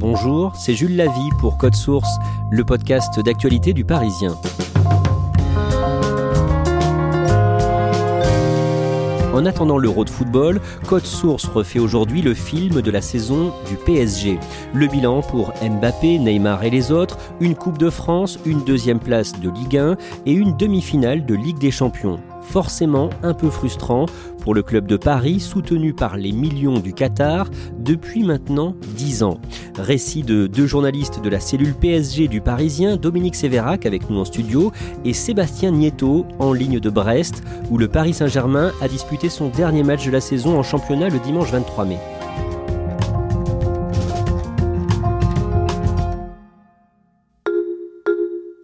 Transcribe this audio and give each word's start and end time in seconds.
Bonjour, 0.00 0.56
c'est 0.56 0.72
Jules 0.72 0.96
Lavie 0.96 1.28
pour 1.38 1.58
Code 1.58 1.74
Source, 1.74 2.08
le 2.50 2.64
podcast 2.64 3.20
d'actualité 3.20 3.74
du 3.74 3.84
Parisien. 3.84 4.34
En 9.34 9.44
attendant 9.44 9.76
l'Euro 9.76 10.06
de 10.06 10.08
football, 10.08 10.62
Code 10.86 11.04
Source 11.04 11.44
refait 11.44 11.80
aujourd'hui 11.80 12.22
le 12.22 12.32
film 12.32 12.80
de 12.80 12.90
la 12.90 13.02
saison 13.02 13.52
du 13.68 13.76
PSG. 13.76 14.38
Le 14.72 14.86
bilan 14.86 15.20
pour 15.20 15.52
Mbappé, 15.62 16.18
Neymar 16.18 16.64
et 16.64 16.70
les 16.70 16.92
autres, 16.92 17.18
une 17.38 17.54
Coupe 17.54 17.76
de 17.76 17.90
France, 17.90 18.38
une 18.46 18.64
deuxième 18.64 19.00
place 19.00 19.38
de 19.38 19.50
Ligue 19.50 19.76
1 19.76 19.96
et 20.24 20.32
une 20.32 20.56
demi-finale 20.56 21.26
de 21.26 21.34
Ligue 21.34 21.58
des 21.58 21.70
Champions 21.70 22.20
forcément 22.42 23.10
un 23.22 23.34
peu 23.34 23.50
frustrant 23.50 24.06
pour 24.40 24.54
le 24.54 24.62
club 24.62 24.86
de 24.86 24.96
Paris 24.96 25.40
soutenu 25.40 25.92
par 25.92 26.16
les 26.16 26.32
millions 26.32 26.78
du 26.78 26.92
Qatar 26.92 27.50
depuis 27.78 28.24
maintenant 28.24 28.74
10 28.96 29.22
ans. 29.22 29.38
Récit 29.78 30.22
de 30.22 30.46
deux 30.46 30.66
journalistes 30.66 31.20
de 31.22 31.28
la 31.28 31.40
cellule 31.40 31.74
PSG 31.74 32.28
du 32.28 32.40
Parisien, 32.40 32.96
Dominique 32.96 33.34
Sévérac 33.34 33.86
avec 33.86 34.08
nous 34.10 34.18
en 34.18 34.24
studio 34.24 34.72
et 35.04 35.12
Sébastien 35.12 35.70
Nieto 35.70 36.26
en 36.38 36.52
ligne 36.52 36.80
de 36.80 36.90
Brest 36.90 37.42
où 37.70 37.78
le 37.78 37.88
Paris 37.88 38.14
Saint-Germain 38.14 38.72
a 38.80 38.88
disputé 38.88 39.28
son 39.28 39.48
dernier 39.48 39.82
match 39.82 40.06
de 40.06 40.10
la 40.10 40.20
saison 40.20 40.58
en 40.58 40.62
championnat 40.62 41.08
le 41.08 41.18
dimanche 41.18 41.50
23 41.50 41.84
mai. 41.84 41.98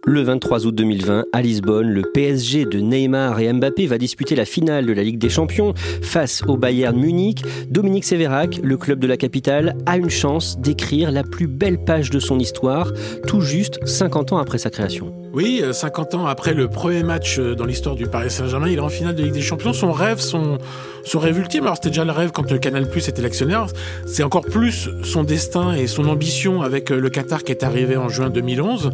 Le 0.09 0.21
23 0.21 0.65
août 0.65 0.73
2020, 0.73 1.25
à 1.33 1.41
Lisbonne, 1.41 1.89
le 1.89 2.01
PSG 2.01 2.63
de 2.63 2.79
Neymar 2.79 3.41
et 3.41 3.51
Mbappé 3.51 3.87
va 3.87 3.97
disputer 3.97 4.37
la 4.37 4.45
finale 4.45 4.85
de 4.85 4.93
la 4.93 5.03
Ligue 5.03 5.17
des 5.17 5.27
Champions 5.27 5.73
face 6.01 6.43
au 6.47 6.55
Bayern 6.55 6.97
Munich. 6.97 7.43
Dominique 7.69 8.05
Sévérac, 8.05 8.61
le 8.63 8.77
club 8.77 8.99
de 8.99 9.07
la 9.07 9.17
capitale, 9.17 9.75
a 9.85 9.97
une 9.97 10.09
chance 10.09 10.57
d'écrire 10.59 11.11
la 11.11 11.23
plus 11.23 11.47
belle 11.47 11.83
page 11.83 12.09
de 12.09 12.19
son 12.19 12.39
histoire, 12.39 12.93
tout 13.27 13.41
juste 13.41 13.85
50 13.85 14.31
ans 14.31 14.37
après 14.37 14.59
sa 14.59 14.69
création. 14.69 15.13
Oui, 15.37 15.61
50 15.71 16.15
euh, 16.15 16.17
ans 16.17 16.25
après 16.25 16.55
le 16.55 16.67
premier 16.67 17.03
match 17.03 17.37
euh, 17.37 17.53
dans 17.53 17.65
l'histoire 17.65 17.93
du 17.93 18.07
Paris 18.07 18.31
Saint-Germain, 18.31 18.69
il 18.69 18.77
est 18.77 18.81
en 18.81 18.89
finale 18.89 19.13
de 19.13 19.21
Ligue 19.21 19.33
des 19.33 19.43
Champions. 19.43 19.71
Son 19.71 19.91
rêve, 19.91 20.17
son, 20.19 20.57
son 21.03 21.19
rêve 21.19 21.37
ultime, 21.37 21.65
alors 21.65 21.75
c'était 21.75 21.89
déjà 21.89 22.05
le 22.05 22.11
rêve 22.11 22.31
quand 22.31 22.49
le 22.49 22.57
Canal 22.57 22.89
Plus 22.89 23.07
était 23.07 23.21
l'actionnaire, 23.21 23.67
c'est 24.07 24.23
encore 24.23 24.45
plus 24.45 24.89
son 25.03 25.23
destin 25.23 25.75
et 25.75 25.85
son 25.85 26.05
ambition 26.05 26.63
avec 26.63 26.91
euh, 26.91 26.99
le 26.99 27.11
Qatar 27.11 27.43
qui 27.43 27.51
est 27.51 27.61
arrivé 27.63 27.97
en 27.97 28.09
juin 28.09 28.31
2011. 28.31 28.89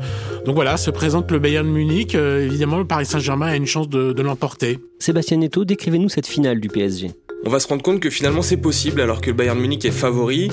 Donc 0.45 0.55
voilà, 0.55 0.75
se 0.75 0.91
présente 0.91 1.31
le 1.31 1.39
Bayern 1.39 1.65
Munich. 1.65 2.13
évidemment, 2.13 2.77
le 2.77 2.87
Paris 2.87 3.05
Saint-Germain 3.05 3.47
a 3.47 3.55
une 3.55 3.65
chance 3.65 3.87
de, 3.87 4.11
de 4.11 4.21
l'emporter. 4.21 4.79
Sébastien 4.99 5.37
Neto, 5.37 5.63
décrivez-nous 5.63 6.09
cette 6.09 6.27
finale 6.27 6.59
du 6.59 6.67
PSG 6.67 7.11
on 7.45 7.49
va 7.49 7.59
se 7.59 7.67
rendre 7.67 7.83
compte 7.83 7.99
que 7.99 8.09
finalement 8.09 8.41
c'est 8.41 8.57
possible 8.57 9.01
alors 9.01 9.19
que 9.19 9.29
le 9.29 9.35
Bayern 9.35 9.59
Munich 9.59 9.83
est 9.85 9.91
favori. 9.91 10.49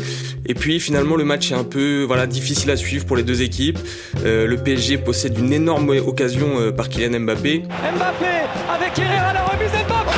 Et 0.46 0.54
puis 0.54 0.80
finalement 0.80 1.16
le 1.16 1.24
match 1.24 1.52
est 1.52 1.54
un 1.54 1.64
peu 1.64 2.02
voilà 2.02 2.26
difficile 2.26 2.70
à 2.70 2.76
suivre 2.76 3.06
pour 3.06 3.16
les 3.16 3.22
deux 3.22 3.42
équipes. 3.42 3.78
Euh, 4.24 4.46
le 4.46 4.56
PSG 4.56 4.98
possède 4.98 5.38
une 5.38 5.52
énorme 5.52 5.79
occasion 5.88 6.48
euh, 6.58 6.72
par 6.72 6.88
Kylian 6.88 7.20
Mbappé. 7.20 7.62
Mbappé 7.96 8.26
avec 8.72 8.98
Herrera 8.98 9.32
la 9.32 9.42
remise 9.44 9.70
Mbappé. 9.70 10.16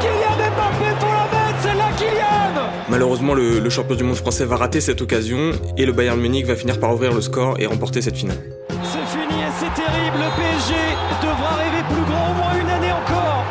Kylian 0.00 0.36
Mbappé 0.36 0.94
pour 1.00 1.08
la 1.08 1.24
mettre, 1.24 1.58
c'est 1.62 1.74
là 1.74 1.84
Kylian. 1.96 2.62
Malheureusement 2.88 3.34
le, 3.34 3.58
le 3.60 3.70
champion 3.70 3.96
du 3.96 4.04
monde 4.04 4.16
français 4.16 4.44
va 4.44 4.56
rater 4.56 4.80
cette 4.80 5.00
occasion 5.00 5.52
et 5.76 5.86
le 5.86 5.92
Bayern 5.92 6.20
Munich 6.20 6.46
va 6.46 6.54
finir 6.56 6.78
par 6.78 6.92
ouvrir 6.94 7.12
le 7.12 7.20
score 7.20 7.56
et 7.58 7.66
remporter 7.66 8.02
cette 8.02 8.16
finale. 8.16 8.38
C'est 8.68 9.18
fini 9.18 9.40
et 9.42 9.52
c'est 9.58 9.74
terrible. 9.82 10.18
Le 10.18 10.30
PSG 10.36 10.74
devra 11.22 11.56
rêver 11.56 11.82
plus 11.88 12.04
grand 12.04 12.30
au 12.30 12.34
moins 12.34 12.60
une 12.60 12.70
année 12.70 12.92
encore. 12.92 13.44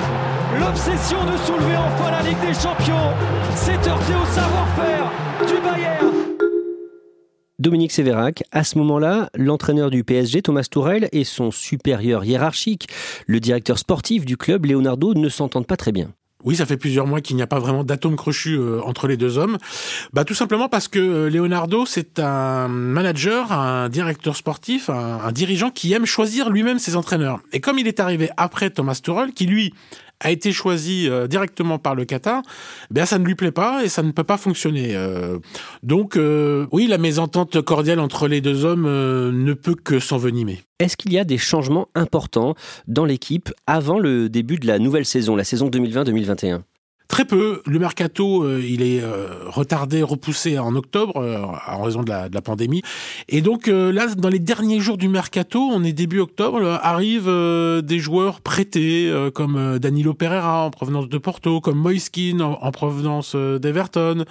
L'obsession 0.59 1.17
de 1.25 1.37
soulever 1.37 1.75
enfin 1.77 2.11
la 2.11 2.21
Ligue 2.29 2.39
des 2.41 2.53
Champions 2.53 3.11
s'est 3.55 3.73
heurtée 3.73 4.13
au 4.21 4.25
savoir-faire 4.33 5.11
du 5.47 5.53
Bayern. 5.61 6.14
Dominique 7.57 7.93
Sévérac, 7.93 8.43
à 8.51 8.65
ce 8.65 8.77
moment-là, 8.79 9.29
l'entraîneur 9.33 9.89
du 9.89 10.03
PSG, 10.03 10.41
Thomas 10.41 10.67
Tourel, 10.69 11.07
et 11.13 11.23
son 11.23 11.51
supérieur 11.51 12.25
hiérarchique, 12.25 12.89
le 13.27 13.39
directeur 13.39 13.79
sportif 13.79 14.25
du 14.25 14.35
club, 14.35 14.65
Leonardo, 14.65 15.13
ne 15.13 15.29
s'entendent 15.29 15.67
pas 15.67 15.77
très 15.77 15.93
bien. 15.93 16.11
Oui, 16.43 16.57
ça 16.57 16.65
fait 16.67 16.77
plusieurs 16.77 17.07
mois 17.07 17.21
qu'il 17.21 17.37
n'y 17.37 17.41
a 17.41 17.47
pas 17.47 17.57
vraiment 17.57 17.83
d'atome 17.83 18.15
crochu 18.17 18.55
euh, 18.55 18.79
entre 18.83 19.07
les 19.07 19.17
deux 19.17 19.39
hommes. 19.39 19.57
Bah, 20.13 20.25
tout 20.25 20.35
simplement 20.35 20.69
parce 20.69 20.87
que 20.87 20.99
euh, 20.99 21.29
Leonardo, 21.29 21.87
c'est 21.87 22.19
un 22.19 22.67
manager, 22.67 23.51
un 23.51 23.89
directeur 23.89 24.35
sportif, 24.35 24.91
un, 24.91 25.21
un 25.23 25.31
dirigeant 25.31 25.71
qui 25.71 25.91
aime 25.93 26.05
choisir 26.05 26.51
lui-même 26.51 26.77
ses 26.77 26.95
entraîneurs. 26.95 27.39
Et 27.51 27.61
comme 27.61 27.79
il 27.79 27.87
est 27.87 27.99
arrivé 27.99 28.29
après 28.37 28.69
Thomas 28.69 28.99
Tuchel, 29.01 29.33
qui 29.33 29.47
lui 29.47 29.73
a 30.19 30.31
été 30.31 30.51
choisi 30.51 31.09
euh, 31.09 31.27
directement 31.27 31.79
par 31.79 31.95
le 31.95 32.05
Qatar, 32.05 32.41
ben 32.91 33.05
ça 33.05 33.19
ne 33.19 33.25
lui 33.25 33.35
plaît 33.35 33.51
pas 33.51 33.83
et 33.83 33.89
ça 33.89 34.03
ne 34.03 34.11
peut 34.11 34.23
pas 34.23 34.37
fonctionner. 34.37 34.95
Euh. 34.95 35.39
donc 35.83 36.17
euh, 36.17 36.67
oui, 36.71 36.87
la 36.87 36.97
mésentente 36.97 37.61
cordiale 37.61 37.99
entre 37.99 38.27
les 38.27 38.41
deux 38.41 38.65
hommes 38.65 38.85
ne 38.85 39.53
peut 39.53 39.75
que 39.75 39.99
s'envenimer. 39.99 40.63
Est-ce 40.79 40.97
qu'il 40.97 41.13
y 41.13 41.19
a 41.19 41.23
des 41.23 41.37
changements 41.37 41.87
importants 41.95 42.55
dans 42.87 43.05
l'équipe 43.05 43.51
avant 43.67 43.99
le 43.99 44.29
début 44.29 44.57
de 44.57 44.67
la 44.67 44.79
nouvelle 44.79 45.05
saison, 45.05 45.35
la 45.35 45.43
saison 45.43 45.69
2020-2021 45.69 46.61
Très 47.07 47.25
peu. 47.25 47.61
Le 47.67 47.77
mercato, 47.77 48.43
euh, 48.43 48.63
il 48.67 48.81
est 48.81 49.01
euh, 49.01 49.27
retardé, 49.45 50.01
repoussé 50.01 50.57
en 50.57 50.75
octobre 50.75 51.17
euh, 51.17 51.45
en 51.67 51.83
raison 51.83 52.01
de 52.01 52.09
la, 52.09 52.29
de 52.29 52.33
la, 52.33 52.41
pandémie. 52.41 52.81
Et 53.29 53.41
donc 53.41 53.67
là, 53.67 54.07
dans 54.15 54.29
les 54.29 54.39
derniers 54.39 54.79
jours 54.79 54.97
du 54.97 55.07
mercato, 55.07 55.59
on 55.59 55.83
est 55.83 55.93
début 55.93 56.19
octobre, 56.19 56.79
arrivent 56.81 57.31
des 57.83 57.99
joueurs 57.99 58.41
prêtés 58.41 59.11
comme 59.33 59.79
Danilo 59.79 60.13
Pereira 60.13 60.65
en 60.65 60.69
provenance 60.69 61.09
de 61.09 61.17
Porto, 61.17 61.59
comme 61.59 61.79
Moiskin 61.79 62.39
en, 62.39 62.71
provenance 62.71 63.35
d'Everton, 63.35 64.25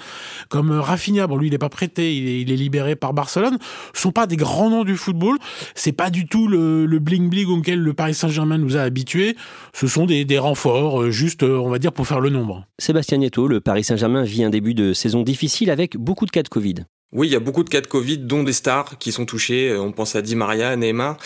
comme 0.49 0.71
Rafinha. 0.71 1.27
Bon, 1.27 1.37
lui, 1.37 1.49
il 1.49 1.51
n'est 1.51 1.59
pas 1.59 1.69
prêté, 1.69 2.17
il 2.17 2.29
est, 2.29 2.41
il 2.43 2.53
est, 2.53 2.57
libéré 2.57 2.95
par 2.95 3.15
Barcelone. 3.15 3.59
Ce 3.95 4.03
sont 4.03 4.13
pas 4.13 4.27
des 4.27 4.37
grands 4.37 4.71
noms 4.71 4.85
du 4.85 4.97
football. 4.97 5.39
C'est 5.75 5.93
pas 5.93 6.11
du 6.11 6.27
tout 6.27 6.47
le, 6.47 6.87
le 6.87 6.99
bling 7.01 7.29
bling 7.29 7.49
auquel 7.49 7.81
le 7.81 7.95
Paris 7.95 8.15
Saint-Germain 8.15 8.59
nous 8.59 8.77
a 8.77 8.81
habitués. 8.81 9.37
Ce 9.73 9.89
sont 9.89 10.07
des, 10.07 10.25
des 10.25 10.39
renforts, 10.39 11.11
juste, 11.11 11.43
on 11.43 11.69
va 11.69 11.79
dire, 11.79 11.93
pour 11.93 12.07
faire 12.07 12.21
le 12.21 12.31
nombre. 12.31 12.64
Sébastien 12.81 13.19
Nieto, 13.19 13.47
le 13.47 13.61
Paris 13.61 13.85
Saint-Germain 13.85 14.25
vit 14.25 14.43
un 14.43 14.51
début 14.51 14.75
de 14.75 14.93
saison 14.93 15.23
difficile 15.23 15.71
avec 15.71 15.97
beaucoup 15.97 16.27
de 16.27 16.33
cas 16.33 16.43
de 16.43 16.49
Covid. 16.49 16.75
Oui, 17.13 17.29
il 17.29 17.33
y 17.33 17.37
a 17.37 17.41
beaucoup 17.41 17.63
de 17.63 17.69
cas 17.69 17.81
de 17.81 17.87
Covid, 17.87 18.19
dont 18.19 18.43
des 18.43 18.53
stars 18.53 18.99
qui 18.99 19.13
sont 19.13 19.25
touchés. 19.25 19.71
Euh, 19.71 19.81
on 19.81 19.93
pense 19.93 20.17
à 20.17 20.23
Di 20.23 20.35
Maria, 20.35 20.75
Neymar. 20.75 21.17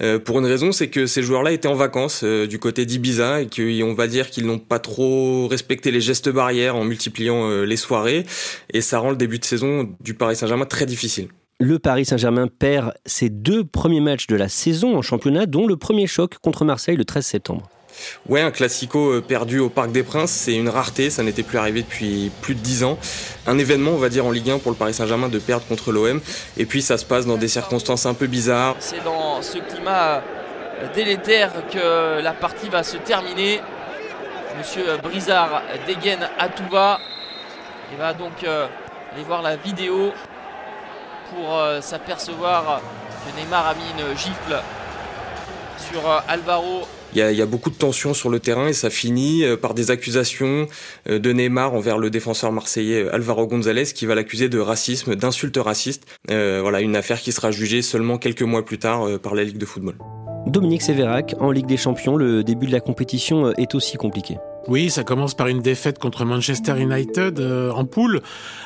Euh, 0.00 0.20
pour 0.20 0.38
une 0.38 0.46
raison, 0.46 0.70
c'est 0.70 0.86
que 0.86 1.06
ces 1.06 1.24
joueurs-là 1.24 1.50
étaient 1.50 1.66
en 1.66 1.74
vacances 1.74 2.20
euh, 2.22 2.46
du 2.46 2.60
côté 2.60 2.86
d'Ibiza 2.86 3.40
et 3.40 3.48
qu'on 3.48 3.94
va 3.94 4.06
dire 4.06 4.30
qu'ils 4.30 4.46
n'ont 4.46 4.60
pas 4.60 4.78
trop 4.78 5.48
respecté 5.48 5.90
les 5.90 6.00
gestes 6.00 6.28
barrières 6.28 6.76
en 6.76 6.84
multipliant 6.84 7.62
les 7.64 7.76
soirées. 7.76 8.24
Et 8.72 8.80
ça 8.80 9.00
rend 9.00 9.10
le 9.10 9.16
début 9.16 9.40
de 9.40 9.44
saison 9.44 9.92
du 9.98 10.14
Paris 10.14 10.36
Saint-Germain 10.36 10.66
très 10.66 10.86
difficile. 10.86 11.26
Le 11.58 11.80
Paris 11.80 12.04
Saint-Germain 12.04 12.46
perd 12.46 12.94
ses 13.06 13.28
deux 13.28 13.64
premiers 13.64 14.00
matchs 14.00 14.28
de 14.28 14.36
la 14.36 14.48
saison 14.48 14.96
en 14.96 15.02
championnat, 15.02 15.46
dont 15.46 15.66
le 15.66 15.76
premier 15.76 16.06
choc 16.06 16.38
contre 16.38 16.64
Marseille 16.64 16.96
le 16.96 17.04
13 17.04 17.26
septembre. 17.26 17.68
Ouais, 18.28 18.40
un 18.40 18.50
classico 18.50 19.12
euh, 19.12 19.20
perdu 19.20 19.58
au 19.58 19.68
Parc 19.68 19.92
des 19.92 20.02
Princes, 20.02 20.30
c'est 20.30 20.54
une 20.54 20.68
rareté, 20.68 21.10
ça 21.10 21.22
n'était 21.22 21.42
plus 21.42 21.58
arrivé 21.58 21.82
depuis 21.82 22.30
plus 22.40 22.54
de 22.54 22.60
10 22.60 22.84
ans. 22.84 22.98
Un 23.46 23.58
événement, 23.58 23.92
on 23.92 23.98
va 23.98 24.08
dire, 24.08 24.26
en 24.26 24.30
Ligue 24.30 24.50
1 24.50 24.58
pour 24.58 24.70
le 24.70 24.76
Paris 24.76 24.94
Saint-Germain 24.94 25.28
de 25.28 25.38
perdre 25.38 25.66
contre 25.66 25.92
l'OM. 25.92 26.20
Et 26.56 26.66
puis 26.66 26.82
ça 26.82 26.98
se 26.98 27.04
passe 27.04 27.26
dans 27.26 27.36
des 27.36 27.48
circonstances 27.48 28.06
un 28.06 28.14
peu 28.14 28.26
bizarres. 28.26 28.76
C'est 28.78 29.02
dans 29.04 29.42
ce 29.42 29.58
climat 29.58 30.16
euh, 30.16 30.92
délétère 30.94 31.52
que 31.72 32.20
la 32.20 32.32
partie 32.32 32.68
va 32.68 32.82
se 32.82 32.96
terminer. 32.96 33.60
Monsieur 34.58 34.84
Brizard 35.02 35.62
dégaine 35.86 36.28
à 36.38 36.48
tout 36.48 36.68
va. 36.70 37.00
Il 37.90 37.98
va 37.98 38.12
donc 38.12 38.44
aller 38.44 39.24
voir 39.26 39.42
la 39.42 39.56
vidéo 39.56 40.12
pour 41.30 41.58
s'apercevoir 41.80 42.80
que 43.24 43.40
Neymar 43.40 43.66
a 43.66 43.74
mis 43.74 43.80
une 43.98 44.16
gifle 44.16 44.62
sur 45.90 46.22
Alvaro 46.28 46.86
il 47.14 47.20
y, 47.20 47.42
a, 47.42 47.46
beaucoup 47.46 47.70
de 47.70 47.74
tensions 47.74 48.14
sur 48.14 48.30
le 48.30 48.40
terrain 48.40 48.68
et 48.68 48.72
ça 48.72 48.88
finit 48.88 49.44
euh, 49.44 49.56
par 49.56 49.74
des 49.74 49.90
accusations 49.90 50.66
euh, 51.08 51.18
de 51.18 51.32
Neymar 51.32 51.74
envers 51.74 51.98
le 51.98 52.08
défenseur 52.08 52.52
marseillais 52.52 53.04
euh, 53.04 53.14
Alvaro 53.14 53.46
González 53.46 53.84
qui 53.94 54.06
va 54.06 54.14
l'accuser 54.14 54.48
de 54.48 54.58
racisme, 54.58 55.14
d'insulte 55.14 55.58
raciste. 55.58 56.06
voilà, 56.28 56.80
une 56.80 56.96
affaire 56.96 57.20
qui 57.20 57.32
sera 57.32 57.50
jugée 57.50 57.82
seulement 57.82 58.18
quelques 58.18 58.42
mois 58.42 58.64
plus 58.64 58.78
tard 58.78 59.06
par 59.20 59.34
la 59.34 59.44
Ligue 59.44 59.58
de 59.58 59.66
football. 59.66 59.96
Dominique 60.46 60.82
Sévérac, 60.82 61.34
en 61.40 61.50
Ligue 61.50 61.66
des 61.66 61.76
Champions, 61.76 62.16
le 62.16 62.42
début 62.42 62.66
de 62.66 62.72
la 62.72 62.80
compétition 62.80 63.52
est 63.56 63.74
aussi 63.74 63.96
compliqué. 63.96 64.36
Oui, 64.68 64.90
ça 64.90 65.02
commence 65.02 65.34
par 65.34 65.48
une 65.48 65.60
défaite 65.60 65.98
contre 65.98 66.24
Manchester 66.24 66.80
United 66.80 67.40
euh, 67.40 67.72
en 67.72 67.84
poule 67.84 68.20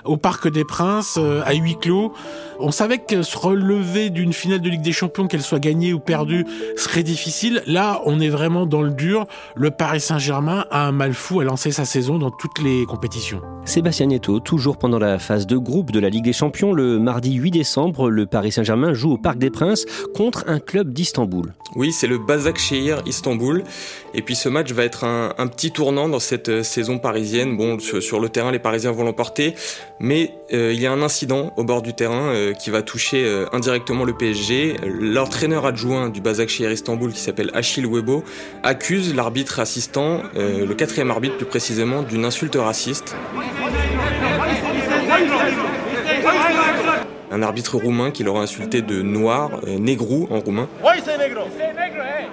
au 0.05 0.19
Parc 0.19 0.47
des 0.49 0.65
Princes 0.65 1.17
euh, 1.19 1.41
à 1.47 1.55
huis 1.55 1.77
clos. 1.81 2.13
On 2.61 2.71
savait 2.71 2.99
que 2.99 3.23
se 3.23 3.37
relever 3.37 4.11
d'une 4.11 4.33
finale 4.33 4.61
de 4.61 4.69
Ligue 4.69 4.83
des 4.83 4.93
Champions, 4.93 5.27
qu'elle 5.27 5.43
soit 5.43 5.59
gagnée 5.59 5.95
ou 5.95 5.99
perdue, 5.99 6.45
serait 6.77 7.03
difficile. 7.03 7.63
Là, 7.67 8.03
on 8.05 8.21
est 8.21 8.29
vraiment 8.29 8.67
dans 8.67 8.83
le 8.83 8.91
dur. 8.91 9.27
Le 9.55 9.71
Paris 9.71 10.01
Saint-Germain 10.01 10.67
a 10.71 10.87
un 10.87 10.93
mal 10.93 11.15
fou 11.15 11.41
à 11.41 11.45
lancer 11.45 11.71
sa 11.71 11.87
saison 11.87 12.19
dans 12.19 12.31
toutes 12.31 12.63
les 12.63 12.85
compétitions. 12.85 13.41
Sébastien 13.65 14.07
Nieto, 14.07 14.39
toujours 14.41 14.79
pendant 14.79 14.99
la 14.99 15.19
phase 15.19 15.47
de 15.47 15.57
groupe 15.57 15.91
de 15.91 15.99
la 15.99 16.09
Ligue 16.09 16.25
des 16.25 16.33
Champions, 16.33 16.73
le 16.73 16.99
mardi 16.99 17.35
8 17.35 17.51
décembre, 17.51 18.11
le 18.11 18.27
Paris 18.27 18.53
Saint-Germain 18.53 18.95
joue 18.95 19.13
au 19.13 19.19
Parc 19.19 19.39
des 19.39 19.51
Princes 19.51 19.87
contre 20.15 20.45
un 20.47 20.61
club 20.61 20.93
d'Istanbul. 20.93 21.53
Oui, 21.75 21.93
c'est 21.93 22.07
le 22.07 22.19
Başakşehir 22.19 23.03
Istanbul. 23.07 23.65
Et 24.15 24.23
puis 24.23 24.37
ce 24.37 24.49
match 24.49 24.73
va 24.73 24.85
être 24.85 25.05
un, 25.05 25.35
un 25.37 25.47
petit 25.47 25.73
tour 25.73 25.86
dans 25.93 26.19
cette 26.19 26.49
euh, 26.49 26.63
saison 26.63 26.99
parisienne. 26.99 27.57
Bon, 27.57 27.79
sur, 27.79 28.21
le 28.21 28.29
terrain, 28.29 28.51
les 28.51 28.59
Parisiens 28.59 28.91
vont 28.91 29.05
l'emporter, 29.05 29.55
mais 30.01 30.33
euh, 30.53 30.73
il 30.73 30.81
y 30.81 30.87
a 30.87 30.93
un 30.93 31.03
incident 31.03 31.53
au 31.57 31.65
bord 31.65 31.83
du 31.83 31.95
terrain 31.95 32.29
euh, 32.29 32.53
qui 32.53 32.71
va 32.71 32.83
toucher 32.83 33.27
indirectement 33.53 34.05
le 34.05 34.13
PSG. 34.13 34.77
L'entraîneur 34.85 35.65
adjoint 35.65 36.09
du 36.09 36.21
Başakşehir 36.21 36.71
Istanbul, 36.73 37.13
qui 37.13 37.21
s'appelle 37.21 37.51
Achille 37.55 37.87
Webo, 37.87 38.25
accuse 38.63 39.15
l'arbitre 39.15 39.61
assistant, 39.61 40.23
le 40.35 40.73
quatrième 40.75 41.11
arbitre 41.11 41.37
plus 41.37 41.47
précisément, 41.47 42.03
d'une 42.03 42.25
insulte 42.25 42.57
raciste 42.57 43.15
un 47.37 47.43
arbitre 47.43 47.77
roumain 47.77 48.11
qui 48.11 48.25
l'aurait 48.25 48.41
insulté 48.41 48.81
de 48.81 49.03
noir, 49.03 49.51
euh, 49.67 49.79
négrou 49.79 50.27
en 50.31 50.41
roumain. 50.41 50.69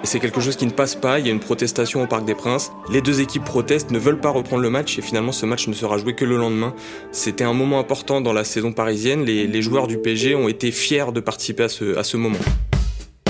Et 0.02 0.06
c'est 0.06 0.18
quelque 0.18 0.40
chose 0.40 0.56
qui 0.56 0.64
ne 0.64 0.70
passe 0.70 0.94
pas, 0.94 1.18
il 1.18 1.26
y 1.26 1.28
a 1.28 1.32
une 1.32 1.40
protestation 1.40 2.02
au 2.02 2.06
Parc 2.06 2.24
des 2.24 2.34
Princes. 2.34 2.72
Les 2.90 3.02
deux 3.02 3.20
équipes 3.20 3.44
protestent, 3.44 3.90
ne 3.90 3.98
veulent 3.98 4.20
pas 4.20 4.30
reprendre 4.30 4.62
le 4.62 4.70
match 4.70 4.98
et 4.98 5.02
finalement 5.02 5.32
ce 5.32 5.44
match 5.44 5.68
ne 5.68 5.74
sera 5.74 5.98
joué 5.98 6.14
que 6.14 6.24
le 6.24 6.38
lendemain. 6.38 6.74
C'était 7.12 7.44
un 7.44 7.52
moment 7.52 7.78
important 7.78 8.22
dans 8.22 8.32
la 8.32 8.44
saison 8.44 8.72
parisienne, 8.72 9.24
les, 9.24 9.62
joueurs 9.62 9.86
du 9.86 9.98
PSG 9.98 10.34
ont 10.34 10.48
été 10.48 10.70
fiers 10.70 11.12
de 11.12 11.20
participer 11.20 11.64
à 11.64 11.68
ce, 11.68 11.96
à 11.96 12.02
ce 12.02 12.16
moment. 12.16 12.38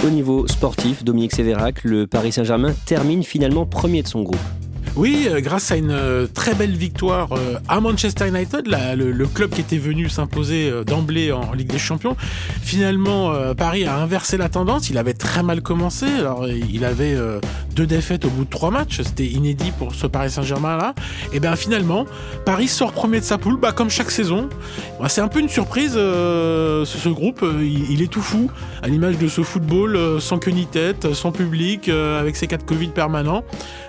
Au 0.04 0.10
niveau 0.10 0.46
sportif, 0.46 1.04
Dominique 1.04 1.32
Sévérac, 1.32 1.82
le 1.84 2.06
Paris 2.06 2.32
Saint-Germain 2.32 2.74
termine 2.86 3.22
finalement 3.22 3.66
premier 3.66 4.02
de 4.02 4.08
son 4.08 4.22
groupe. 4.22 4.40
Oui, 4.96 5.26
euh, 5.28 5.40
grâce 5.40 5.72
à 5.72 5.76
une 5.76 5.90
euh, 5.90 6.28
très 6.32 6.54
belle 6.54 6.76
victoire 6.76 7.32
euh, 7.32 7.58
à 7.68 7.80
Manchester 7.80 8.28
United, 8.28 8.68
le, 8.96 9.26
club 9.26 9.50
qui 9.50 9.60
était 9.60 9.78
venu 9.78 10.08
s'imposer 10.08 10.70
d'emblée 10.86 11.32
en, 11.32 11.52
Ligue 11.52 11.70
des 11.70 11.78
Champions. 11.78 12.16
Finalement, 12.62 13.32
Paris 13.54 13.84
a 13.84 13.96
inversé 13.96 14.36
la 14.36 14.48
tendance. 14.48 14.90
Il 14.90 14.98
avait 14.98 15.14
très 15.14 15.42
mal 15.42 15.62
commencé. 15.62 16.06
Alors, 16.06 16.46
il 16.46 16.84
avait 16.84 17.16
deux 17.74 17.86
défaites 17.86 18.24
au 18.24 18.28
bout 18.28 18.44
de 18.44 18.50
trois 18.50 18.70
matchs. 18.70 19.00
C'était 19.02 19.26
inédit 19.26 19.72
pour 19.76 19.94
ce 19.94 20.06
Paris 20.06 20.30
Saint-Germain 20.30 20.76
là. 20.76 20.94
Et 21.32 21.40
bien 21.40 21.56
finalement, 21.56 22.04
Paris 22.44 22.68
sort 22.68 22.92
premier 22.92 23.18
de 23.18 23.24
sa 23.24 23.38
poule, 23.38 23.58
bah, 23.58 23.72
comme 23.72 23.90
chaque 23.90 24.10
saison. 24.10 24.48
Bah, 25.00 25.08
c'est 25.08 25.20
un 25.20 25.28
peu 25.28 25.40
une 25.40 25.48
surprise. 25.48 25.94
ce, 25.94 27.08
groupe, 27.08 27.44
il, 27.60 28.02
est 28.02 28.12
tout 28.12 28.22
fou, 28.22 28.50
à 28.82 28.88
l'image 28.88 29.18
de 29.18 29.26
ce 29.26 29.42
football 29.42 30.20
sans 30.20 30.38
queue 30.38 30.52
ni 30.52 30.66
tête, 30.66 31.12
sans 31.14 31.32
public, 31.32 31.88
avec 31.88 32.36
ses 32.36 32.46
cas 32.46 32.58
de 32.58 32.64
Covid 32.64 32.88
permanents. 32.88 33.42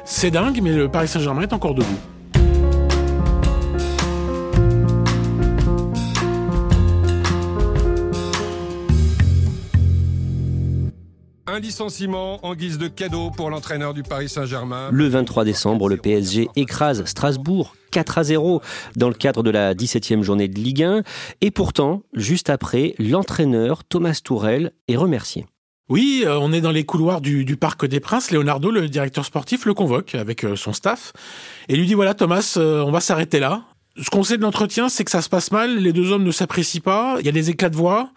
C'est 0.07 0.29
dingue, 0.29 0.59
mais 0.61 0.71
le 0.71 0.87
Paris 0.87 1.07
Saint-Germain 1.07 1.41
est 1.41 1.53
encore 1.53 1.73
debout. 1.73 1.87
Un 11.47 11.59
licenciement 11.59 12.45
en 12.45 12.53
guise 12.53 12.77
de 12.77 12.87
cadeau 12.87 13.31
pour 13.31 13.49
l'entraîneur 13.49 13.95
du 13.95 14.03
Paris 14.03 14.29
Saint-Germain. 14.29 14.89
Le 14.91 15.07
23 15.07 15.43
décembre, 15.43 15.89
le 15.89 15.97
PSG 15.97 16.49
écrase 16.55 17.03
Strasbourg 17.05 17.75
4 17.91 18.17
à 18.19 18.23
0 18.23 18.61
dans 18.95 19.07
le 19.07 19.15
cadre 19.15 19.41
de 19.41 19.49
la 19.49 19.73
17e 19.73 20.21
journée 20.21 20.47
de 20.47 20.59
Ligue 20.59 20.83
1. 20.83 21.01
Et 21.41 21.49
pourtant, 21.49 22.03
juste 22.13 22.51
après, 22.51 22.93
l'entraîneur 22.99 23.83
Thomas 23.85 24.19
Tourel 24.23 24.71
est 24.87 24.97
remercié. 24.97 25.45
Oui, 25.87 26.23
euh, 26.25 26.39
on 26.39 26.51
est 26.51 26.61
dans 26.61 26.71
les 26.71 26.83
couloirs 26.83 27.21
du, 27.21 27.45
Parc 27.57 27.85
des 27.85 27.99
Princes. 27.99 28.31
Leonardo, 28.31 28.71
le 28.71 28.89
directeur 28.89 29.23
sportif, 29.23 29.65
le 29.65 29.75
convoque 29.75 30.15
avec 30.15 30.43
euh, 30.43 30.55
son 30.55 30.73
staff 30.73 31.13
et 31.69 31.75
lui 31.75 31.85
dit 31.85 31.93
voilà 31.93 32.15
Thomas, 32.15 32.55
euh, 32.57 32.81
on 32.81 32.91
va 32.91 32.99
s'arrêter 32.99 33.39
là. 33.39 33.63
Ce 33.97 34.09
qu'on 34.09 34.23
sait 34.23 34.37
de 34.37 34.41
l'entretien, 34.41 34.89
c'est 34.89 35.05
que 35.05 35.11
ça 35.11 35.21
se 35.21 35.29
passe 35.29 35.51
mal, 35.51 35.77
les 35.77 35.93
deux 35.93 36.11
hommes 36.11 36.23
ne 36.23 36.31
s'apprécient 36.31 36.81
pas, 36.81 37.17
il 37.19 37.25
y 37.25 37.29
a 37.29 37.31
des 37.31 37.51
éclats 37.51 37.69
de 37.69 37.75
voix 37.75 38.09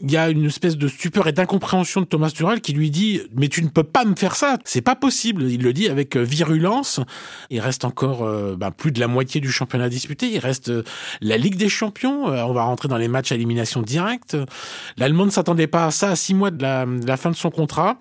il 0.00 0.10
y 0.10 0.16
a 0.16 0.30
une 0.30 0.46
espèce 0.46 0.76
de 0.76 0.88
stupeur 0.88 1.26
et 1.28 1.32
d'incompréhension 1.32 2.00
de 2.00 2.06
Thomas 2.06 2.30
Tuchel 2.30 2.60
qui 2.60 2.72
lui 2.72 2.90
dit 2.90 3.20
mais 3.34 3.48
tu 3.48 3.62
ne 3.62 3.68
peux 3.68 3.82
pas 3.82 4.04
me 4.04 4.14
faire 4.16 4.36
ça, 4.36 4.58
c'est 4.64 4.80
pas 4.80 4.96
possible. 4.96 5.44
Il 5.44 5.62
le 5.62 5.72
dit 5.72 5.88
avec 5.88 6.16
euh, 6.16 6.22
virulence. 6.22 7.00
Il 7.50 7.60
reste 7.60 7.84
encore 7.84 8.22
euh, 8.22 8.56
bah, 8.56 8.70
plus 8.70 8.92
de 8.92 9.00
la 9.00 9.08
moitié 9.08 9.40
du 9.40 9.52
championnat 9.52 9.88
disputé. 9.88 10.30
Il 10.30 10.38
reste 10.38 10.70
euh, 10.70 10.82
la 11.20 11.36
Ligue 11.36 11.56
des 11.56 11.68
Champions. 11.68 12.24
on 12.24 12.52
va 12.52 12.62
rentrer 12.64 12.88
dans 12.88 12.96
les 12.96 13.08
matchs 13.08 13.32
à 13.32 13.34
élimination 13.34 13.82
directe. 13.82 14.36
L'Allemand 14.96 15.26
ne 15.26 15.30
s'attendait 15.30 15.66
pas 15.66 15.86
à 15.86 15.90
ça 15.90 16.10
à 16.10 16.16
six 16.16 16.34
mois 16.34 16.50
de 16.50 16.62
la 16.62 17.16
fin 17.16 17.30
de 17.30 17.36
son 17.36 17.50
contrat. 17.50 17.98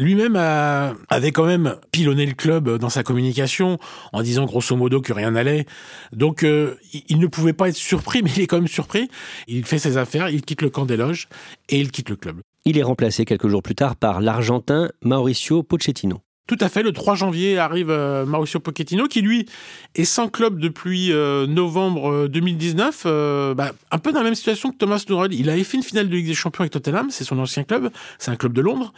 Lui-même 0.00 0.34
avait 0.34 1.30
quand 1.30 1.44
même 1.44 1.76
pilonné 1.92 2.24
le 2.24 2.32
club 2.32 2.78
dans 2.78 2.88
sa 2.88 3.02
communication 3.02 3.76
en 4.14 4.22
disant 4.22 4.46
grosso 4.46 4.74
modo 4.74 5.02
que 5.02 5.12
rien 5.12 5.32
n'allait. 5.32 5.66
Donc 6.14 6.42
euh, 6.42 6.76
il 7.10 7.18
ne 7.18 7.26
pouvait 7.26 7.52
pas 7.52 7.68
être 7.68 7.76
surpris, 7.76 8.22
mais 8.24 8.30
il 8.34 8.40
est 8.40 8.46
quand 8.46 8.56
même 8.56 8.66
surpris. 8.66 9.10
Il 9.46 9.66
fait 9.66 9.78
ses 9.78 9.98
affaires, 9.98 10.30
il 10.30 10.40
quitte 10.40 10.62
le 10.62 10.70
camp 10.70 10.86
des 10.86 10.96
loges 10.96 11.28
et 11.68 11.78
il 11.78 11.90
quitte 11.90 12.08
le 12.08 12.16
club. 12.16 12.40
Il 12.64 12.78
est 12.78 12.82
remplacé 12.82 13.26
quelques 13.26 13.48
jours 13.48 13.62
plus 13.62 13.74
tard 13.74 13.94
par 13.94 14.22
l'Argentin 14.22 14.88
Mauricio 15.02 15.62
Pochettino. 15.62 16.22
Tout 16.50 16.58
à 16.60 16.68
fait. 16.68 16.82
Le 16.82 16.90
3 16.90 17.14
janvier 17.14 17.58
arrive 17.58 17.90
euh, 17.90 18.26
Mauricio 18.26 18.58
Pochettino, 18.58 19.06
qui 19.06 19.20
lui 19.20 19.46
est 19.94 20.04
sans 20.04 20.26
club 20.26 20.58
depuis 20.58 21.12
euh, 21.12 21.46
novembre 21.46 22.26
2019. 22.26 23.04
Euh, 23.06 23.54
bah, 23.54 23.70
un 23.92 23.98
peu 23.98 24.10
dans 24.10 24.18
la 24.18 24.24
même 24.24 24.34
situation 24.34 24.72
que 24.72 24.76
Thomas 24.76 24.98
Tuchel. 24.98 25.32
Il 25.32 25.48
avait 25.48 25.62
fait 25.62 25.76
une 25.76 25.84
finale 25.84 26.08
de 26.08 26.16
Ligue 26.16 26.26
des 26.26 26.34
Champions 26.34 26.62
avec 26.62 26.72
Tottenham, 26.72 27.06
c'est 27.10 27.22
son 27.22 27.38
ancien 27.38 27.62
club, 27.62 27.92
c'est 28.18 28.32
un 28.32 28.36
club 28.36 28.52
de 28.52 28.62
Londres. 28.62 28.92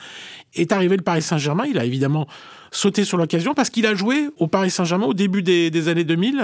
Est 0.54 0.72
arrivé 0.72 0.96
le 0.96 1.02
Paris 1.02 1.20
Saint-Germain. 1.20 1.64
Il 1.68 1.78
a 1.78 1.84
évidemment 1.84 2.26
sauté 2.72 3.04
sur 3.04 3.16
l'occasion 3.18 3.54
parce 3.54 3.70
qu'il 3.70 3.86
a 3.86 3.94
joué 3.94 4.28
au 4.38 4.48
Paris 4.48 4.70
Saint-Germain 4.70 5.06
au 5.06 5.14
début 5.14 5.42
des, 5.42 5.88
années 5.88 6.04
2000. 6.04 6.42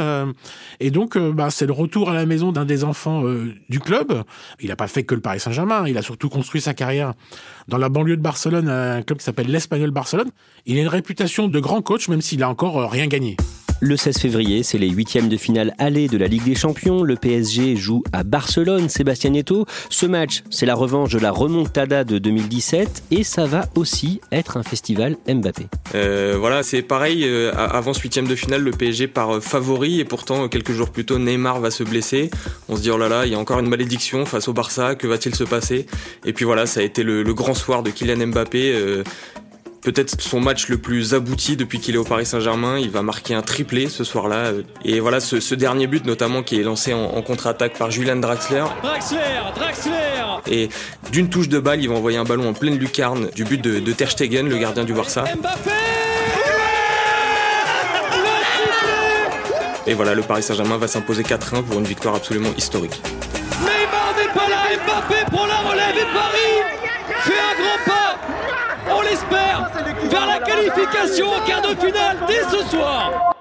et 0.78 0.90
donc, 0.90 1.18
bah, 1.18 1.50
c'est 1.50 1.66
le 1.66 1.73
retour 1.73 2.11
à 2.11 2.14
la 2.14 2.26
maison 2.26 2.52
d'un 2.52 2.64
des 2.64 2.85
enfants 2.85 3.25
du 3.68 3.80
club. 3.80 4.23
Il 4.61 4.68
n'a 4.68 4.76
pas 4.76 4.88
fait 4.88 5.04
que 5.04 5.14
le 5.14 5.20
Paris 5.20 5.40
Saint-Germain. 5.40 5.85
Il 5.88 5.99
a 5.99 6.02
surtout 6.02 6.28
construit 6.28 6.61
sa 6.61 6.75
carrière 6.75 7.14
dans 7.68 7.78
la 7.78 7.88
banlieue 7.88 8.16
de 8.16 8.23
Barcelone, 8.23 8.68
un 8.68 9.02
club 9.02 9.18
qui 9.18 9.25
s'appelle 9.25 9.50
l'Espagnol 9.50 9.90
Barcelone. 9.90 10.30
Il 10.66 10.78
a 10.78 10.80
une 10.80 10.88
réputation 10.88 11.49
de 11.49 11.61
grand 11.61 11.82
coach, 11.82 12.08
même 12.08 12.23
s'il 12.23 12.42
a 12.42 12.49
encore 12.49 12.78
euh, 12.78 12.87
rien 12.87 13.06
gagné. 13.06 13.37
Le 13.80 13.97
16 13.97 14.18
février, 14.18 14.64
c'est 14.64 14.76
les 14.76 14.88
huitièmes 14.88 15.28
de 15.28 15.37
finale 15.37 15.73
aller 15.78 16.08
de 16.08 16.18
la 16.18 16.26
Ligue 16.26 16.42
des 16.42 16.56
Champions. 16.56 17.04
Le 17.04 17.14
PSG 17.14 17.76
joue 17.76 18.02
à 18.12 18.25
Barcelone, 18.25 18.88
Sébastien 18.88 19.30
Neto. 19.30 19.66
Ce 19.88 20.04
match, 20.04 20.42
c'est 20.50 20.66
la 20.66 20.75
revanche 20.75 21.12
de 21.12 21.20
la 21.20 21.30
remontada 21.30 22.02
de 22.02 22.18
2017 22.18 23.04
et 23.12 23.23
ça 23.23 23.47
va 23.47 23.66
aussi 23.76 24.20
être 24.32 24.56
un 24.56 24.64
festival 24.64 25.16
Mbappé. 25.28 25.68
Euh, 25.94 26.37
voilà, 26.40 26.64
c'est 26.64 26.82
pareil. 26.82 27.23
Euh, 27.25 27.52
avant 27.54 27.94
ce 27.94 28.00
huitième 28.00 28.26
de 28.26 28.35
finale, 28.35 28.62
le 28.62 28.73
PSG 28.73 29.06
part 29.06 29.40
favori 29.40 30.00
et 30.00 30.04
pourtant 30.04 30.49
quelques 30.49 30.73
jours 30.73 30.90
plus 30.90 31.04
tôt, 31.04 31.20
Neymar 31.20 31.61
va 31.61 31.70
se 31.70 31.85
blesser. 31.85 32.32
On 32.68 32.75
se 32.75 32.82
dit 32.82 32.90
oh 32.90 32.99
là 32.99 33.08
là, 33.08 33.26
il 33.26 33.32
y 33.32 33.37
a 33.37 33.38
encore 33.38 33.61
une 33.61 33.68
malédiction 33.68 34.25
face 34.25 34.49
au 34.49 34.52
Barça. 34.52 34.97
Que 34.97 35.06
va-t-il 35.06 35.37
se 35.37 35.44
passer? 35.44 35.87
Et 36.25 36.32
puis 36.32 36.44
voilà, 36.44 36.66
ça 36.66 36.80
a 36.80 36.82
été 36.82 37.04
le, 37.04 37.23
grand 37.32 37.54
soir 37.54 37.85
de 37.85 37.90
Kylian 37.90 38.26
Mbappé 38.26 39.04
peut-être 39.82 40.20
son 40.20 40.40
match 40.40 40.68
le 40.68 40.78
plus 40.78 41.14
abouti 41.14 41.56
depuis 41.56 41.80
qu'il 41.80 41.94
est 41.94 41.99
au 41.99 42.04
Paris 42.04 42.26
Saint-Germain. 42.26 42.78
Il 42.78 42.90
va 42.90 43.02
marquer 43.02 43.35
un 43.35 43.42
triplé 43.42 43.88
ce 43.88 44.04
soir-là. 44.04 44.52
Et 44.85 45.00
voilà, 45.00 45.20
ce, 45.20 45.54
dernier 45.54 45.87
but 45.87 46.04
notamment 46.04 46.42
qui 46.42 46.61
est 46.61 46.62
lancé 46.62 46.94
en, 46.94 47.20
contre-attaque 47.23 47.78
par 47.78 47.90
Julian 47.90 48.16
Draxler. 48.16 48.64
Draxler, 48.82 49.18
Draxler 49.54 49.92
Et 50.47 50.68
d'une 51.12 51.28
touche 51.28 51.49
de 51.49 51.58
balle, 51.58 51.82
il 51.82 51.88
va 51.88 51.94
envoyer 51.94 52.18
un 52.18 52.25
ballon 52.25 52.49
en 52.49 52.52
pleine 52.52 52.78
lucarne 52.78 53.28
du 53.35 53.44
but 53.44 53.61
de, 53.61 53.92
Ter 53.92 54.11
Stegen, 54.11 54.49
le 54.49 54.58
gardien 54.58 54.85
du 54.85 54.92
Barça. 54.92 55.25
Mbappé 55.25 55.70
et 59.87 59.94
voilà, 59.94 60.12
le 60.12 60.20
Paris 60.20 60.42
Saint-Germain 60.42 60.76
va 60.76 60.87
s'imposer 60.87 61.23
4-1 61.23 61.62
pour 61.62 61.78
une 61.78 61.87
victoire 61.87 62.14
absolument 62.14 62.50
historique. 62.58 63.00
Neymar 63.62 64.14
n'est 64.18 64.35
pas 64.35 64.47
là, 64.47 64.76
Mbappé 64.85 65.30
pour 65.30 65.47
la 65.47 65.56
relève 65.61 65.97
et 65.97 66.12
Paris 66.12 66.76
fait 67.25 67.32
un 67.32 67.62
grand 67.62 67.85
pas 67.87 67.99
on 68.90 69.02
l'espère, 69.02 69.70
vers 70.11 70.26
la 70.26 70.40
qualification 70.59 71.27
au 71.29 71.41
quart 71.47 71.62
de 71.62 71.75
finale 71.81 72.17
dès 72.27 72.43
ce 72.50 72.65
soir. 72.69 73.38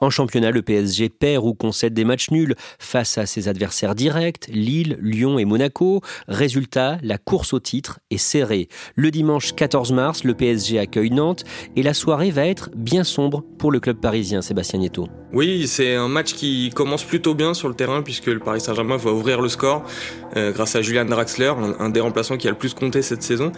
En 0.00 0.10
championnat, 0.10 0.52
le 0.52 0.62
PSG 0.62 1.08
perd 1.08 1.44
ou 1.44 1.54
concède 1.54 1.92
des 1.92 2.04
matchs 2.04 2.30
nuls 2.30 2.54
face 2.78 3.18
à 3.18 3.26
ses 3.26 3.48
adversaires 3.48 3.96
directs, 3.96 4.46
Lille, 4.48 4.96
Lyon 5.00 5.38
et 5.38 5.44
Monaco. 5.44 6.02
Résultat, 6.28 6.98
la 7.02 7.18
course 7.18 7.52
au 7.52 7.58
titre 7.58 7.98
est 8.10 8.18
serrée. 8.18 8.68
Le 8.94 9.10
dimanche 9.10 9.54
14 9.54 9.92
mars, 9.92 10.22
le 10.22 10.34
PSG 10.34 10.78
accueille 10.78 11.10
Nantes 11.10 11.44
et 11.74 11.82
la 11.82 11.94
soirée 11.94 12.30
va 12.30 12.46
être 12.46 12.70
bien 12.76 13.02
sombre 13.02 13.42
pour 13.58 13.72
le 13.72 13.80
club 13.80 13.98
parisien, 13.98 14.40
Sébastien 14.40 14.78
Nieto. 14.78 15.08
Oui, 15.32 15.68
c'est 15.68 15.94
un 15.94 16.08
match 16.08 16.32
qui 16.32 16.70
commence 16.74 17.04
plutôt 17.04 17.34
bien 17.34 17.52
sur 17.52 17.68
le 17.68 17.74
terrain 17.74 18.00
puisque 18.00 18.26
le 18.26 18.38
Paris 18.38 18.62
Saint-Germain 18.62 18.96
va 18.96 19.12
ouvrir 19.12 19.42
le 19.42 19.50
score 19.50 19.84
euh, 20.36 20.52
grâce 20.52 20.74
à 20.74 20.80
Julian 20.80 21.04
Draxler, 21.04 21.52
un, 21.78 21.90
des 21.90 22.00
remplaçants 22.00 22.38
qui 22.38 22.48
a 22.48 22.50
le 22.50 22.56
plus 22.56 22.72
compté 22.72 23.02
cette 23.02 23.22
saison. 23.22 23.52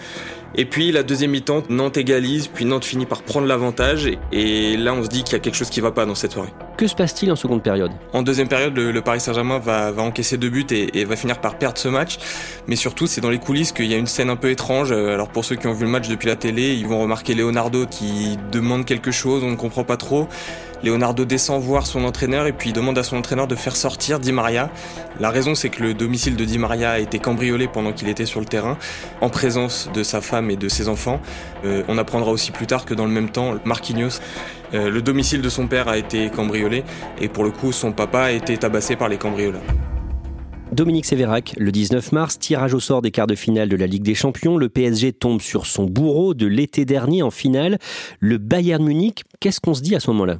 Et 0.56 0.64
puis 0.64 0.90
la 0.90 1.04
deuxième 1.04 1.30
mi-temps, 1.30 1.62
Nantes 1.68 1.96
égalise, 1.96 2.48
puis 2.48 2.64
Nantes 2.64 2.84
finit 2.84 3.06
par 3.06 3.22
prendre 3.22 3.46
l'avantage 3.46 4.10
et, 4.32 4.76
là 4.76 4.94
on 4.94 5.04
se 5.04 5.08
dit 5.08 5.22
qu'il 5.22 5.34
y 5.34 5.36
a 5.36 5.38
quelque 5.38 5.54
chose 5.54 5.70
qui 5.70 5.80
va 5.80 5.92
pas 5.92 6.06
dans 6.06 6.16
cette 6.16 6.29
soirée. 6.30 6.52
Que 6.76 6.86
se 6.86 6.94
passe-t-il 6.94 7.30
en 7.30 7.36
seconde 7.36 7.62
période? 7.62 7.90
En 8.12 8.22
deuxième 8.22 8.48
période, 8.48 8.74
le, 8.76 9.00
Paris 9.02 9.20
Saint-Germain 9.20 9.58
va, 9.58 9.92
encaisser 9.98 10.38
deux 10.38 10.48
buts 10.48 10.66
et, 10.70 11.04
va 11.04 11.16
finir 11.16 11.40
par 11.40 11.58
perdre 11.58 11.78
ce 11.78 11.88
match. 11.88 12.18
Mais 12.66 12.76
surtout, 12.76 13.06
c'est 13.06 13.20
dans 13.20 13.30
les 13.30 13.38
coulisses 13.38 13.72
qu'il 13.72 13.86
y 13.86 13.94
a 13.94 13.98
une 13.98 14.06
scène 14.06 14.30
un 14.30 14.36
peu 14.36 14.50
étrange. 14.50 14.92
Alors 14.92 15.28
pour 15.28 15.44
ceux 15.44 15.56
qui 15.56 15.66
ont 15.66 15.72
vu 15.72 15.84
le 15.84 15.90
match 15.90 16.08
depuis 16.08 16.28
la 16.28 16.36
télé, 16.36 16.74
ils 16.74 16.86
vont 16.86 17.00
remarquer 17.00 17.34
Leonardo 17.34 17.86
qui 17.86 18.38
demande 18.50 18.84
quelque 18.84 19.10
chose, 19.10 19.44
on 19.44 19.50
ne 19.50 19.56
comprend 19.56 19.84
pas 19.84 19.96
trop. 19.96 20.28
Leonardo 20.82 21.24
descend 21.24 21.62
voir 21.62 21.86
son 21.86 22.04
entraîneur 22.04 22.46
et 22.46 22.52
puis 22.52 22.72
demande 22.72 22.96
à 22.98 23.02
son 23.02 23.16
entraîneur 23.16 23.46
de 23.46 23.54
faire 23.54 23.76
sortir 23.76 24.18
Di 24.18 24.32
Maria. 24.32 24.70
La 25.18 25.30
raison, 25.30 25.54
c'est 25.54 25.68
que 25.68 25.82
le 25.82 25.94
domicile 25.94 26.36
de 26.36 26.44
Di 26.44 26.58
Maria 26.58 26.92
a 26.92 26.98
été 26.98 27.18
cambriolé 27.18 27.68
pendant 27.68 27.92
qu'il 27.92 28.08
était 28.08 28.26
sur 28.26 28.40
le 28.40 28.46
terrain, 28.46 28.78
en 29.20 29.28
présence 29.28 29.90
de 29.92 30.02
sa 30.02 30.20
femme 30.20 30.50
et 30.50 30.56
de 30.56 30.68
ses 30.68 30.88
enfants. 30.88 31.20
Euh, 31.64 31.82
on 31.88 31.98
apprendra 31.98 32.30
aussi 32.30 32.50
plus 32.50 32.66
tard 32.66 32.86
que 32.86 32.94
dans 32.94 33.04
le 33.04 33.12
même 33.12 33.30
temps, 33.30 33.54
Marquinhos, 33.64 34.20
euh, 34.72 34.90
le 34.90 35.02
domicile 35.02 35.42
de 35.42 35.48
son 35.48 35.66
père 35.66 35.88
a 35.88 35.98
été 35.98 36.30
cambriolé 36.30 36.84
et 37.20 37.28
pour 37.28 37.44
le 37.44 37.50
coup, 37.50 37.72
son 37.72 37.92
papa 37.92 38.20
a 38.20 38.30
été 38.30 38.56
tabassé 38.56 38.96
par 38.96 39.08
les 39.08 39.18
cambrioleurs. 39.18 39.62
Dominique 40.72 41.04
Sévérac, 41.04 41.54
le 41.58 41.72
19 41.72 42.12
mars, 42.12 42.38
tirage 42.38 42.74
au 42.74 42.80
sort 42.80 43.02
des 43.02 43.10
quarts 43.10 43.26
de 43.26 43.34
finale 43.34 43.68
de 43.68 43.76
la 43.76 43.88
Ligue 43.88 44.04
des 44.04 44.14
Champions. 44.14 44.56
Le 44.56 44.68
PSG 44.68 45.12
tombe 45.12 45.40
sur 45.40 45.66
son 45.66 45.84
bourreau 45.84 46.32
de 46.32 46.46
l'été 46.46 46.84
dernier 46.84 47.22
en 47.22 47.32
finale. 47.32 47.78
Le 48.20 48.38
Bayern 48.38 48.84
Munich, 48.84 49.24
qu'est-ce 49.40 49.60
qu'on 49.60 49.74
se 49.74 49.82
dit 49.82 49.96
à 49.96 50.00
ce 50.00 50.10
moment-là? 50.12 50.38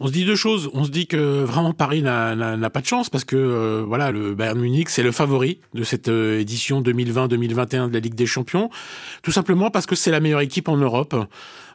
On 0.00 0.06
se 0.06 0.12
dit 0.12 0.24
deux 0.24 0.36
choses. 0.36 0.70
On 0.72 0.84
se 0.84 0.90
dit 0.90 1.06
que 1.06 1.44
vraiment 1.44 1.74
Paris 1.74 2.02
n'a 2.02 2.70
pas 2.70 2.80
de 2.80 2.86
chance 2.86 3.10
parce 3.10 3.24
que 3.24 3.36
euh, 3.36 3.84
voilà, 3.86 4.10
le 4.10 4.34
Bayern 4.34 4.58
Munich 4.58 4.88
c'est 4.88 5.02
le 5.02 5.12
favori 5.12 5.60
de 5.74 5.84
cette 5.84 6.08
euh, 6.08 6.40
édition 6.40 6.82
2020-2021 6.82 7.88
de 7.88 7.94
la 7.94 8.00
Ligue 8.00 8.14
des 8.14 8.26
Champions, 8.26 8.70
tout 9.22 9.30
simplement 9.30 9.70
parce 9.70 9.86
que 9.86 9.94
c'est 9.94 10.10
la 10.10 10.20
meilleure 10.20 10.40
équipe 10.40 10.68
en 10.68 10.76
Europe. 10.76 11.14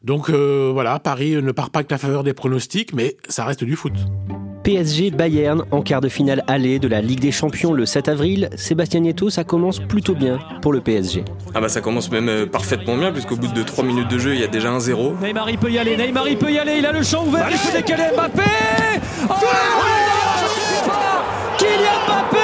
Donc 0.03 0.29
euh, 0.29 0.71
voilà, 0.73 0.99
Paris 0.99 1.35
ne 1.41 1.51
part 1.51 1.69
pas 1.69 1.79
avec 1.79 1.91
la 1.91 1.97
faveur 1.97 2.23
des 2.23 2.33
pronostics, 2.33 2.93
mais 2.93 3.17
ça 3.27 3.45
reste 3.45 3.63
du 3.63 3.75
foot. 3.75 3.93
PSG 4.65 5.11
Bayern 5.11 5.63
en 5.69 5.83
quart 5.83 6.01
de 6.01 6.09
finale 6.09 6.43
aller 6.47 6.79
de 6.79 6.87
la 6.87 6.99
Ligue 6.99 7.19
des 7.19 7.31
Champions 7.31 7.71
le 7.71 7.85
7 7.85 8.07
avril. 8.09 8.49
Sébastien 8.55 9.01
Nieto, 9.01 9.29
ça 9.29 9.43
commence 9.43 9.79
plutôt 9.79 10.15
bien 10.15 10.39
pour 10.63 10.73
le 10.73 10.81
PSG. 10.81 11.23
Ah 11.53 11.61
bah 11.61 11.69
ça 11.69 11.81
commence 11.81 12.09
même 12.09 12.29
euh, 12.29 12.45
parfaitement 12.47 12.97
bien 12.97 13.11
puisqu'au 13.11 13.35
bout 13.35 13.47
de 13.47 13.61
3 13.61 13.83
minutes 13.83 14.07
de 14.07 14.17
jeu, 14.17 14.33
il 14.33 14.41
y 14.41 14.43
a 14.43 14.47
déjà 14.47 14.71
un 14.71 14.79
0. 14.79 15.17
Neymar 15.21 15.51
il 15.51 15.59
peut 15.59 15.71
y 15.71 15.77
aller, 15.77 15.95
Neymar 15.95 16.27
il 16.27 16.37
peut 16.37 16.51
y 16.51 16.57
aller, 16.57 16.77
il 16.79 16.85
a 16.85 16.91
le 16.91 17.03
champ 17.03 17.27
ouvert, 17.27 17.47
il 17.51 17.57
peut 17.57 17.77
décaler 17.77 18.05
Mbappé 18.15 18.41
oh 19.29 19.33
Kylian 21.59 22.05
Mbappé 22.07 22.34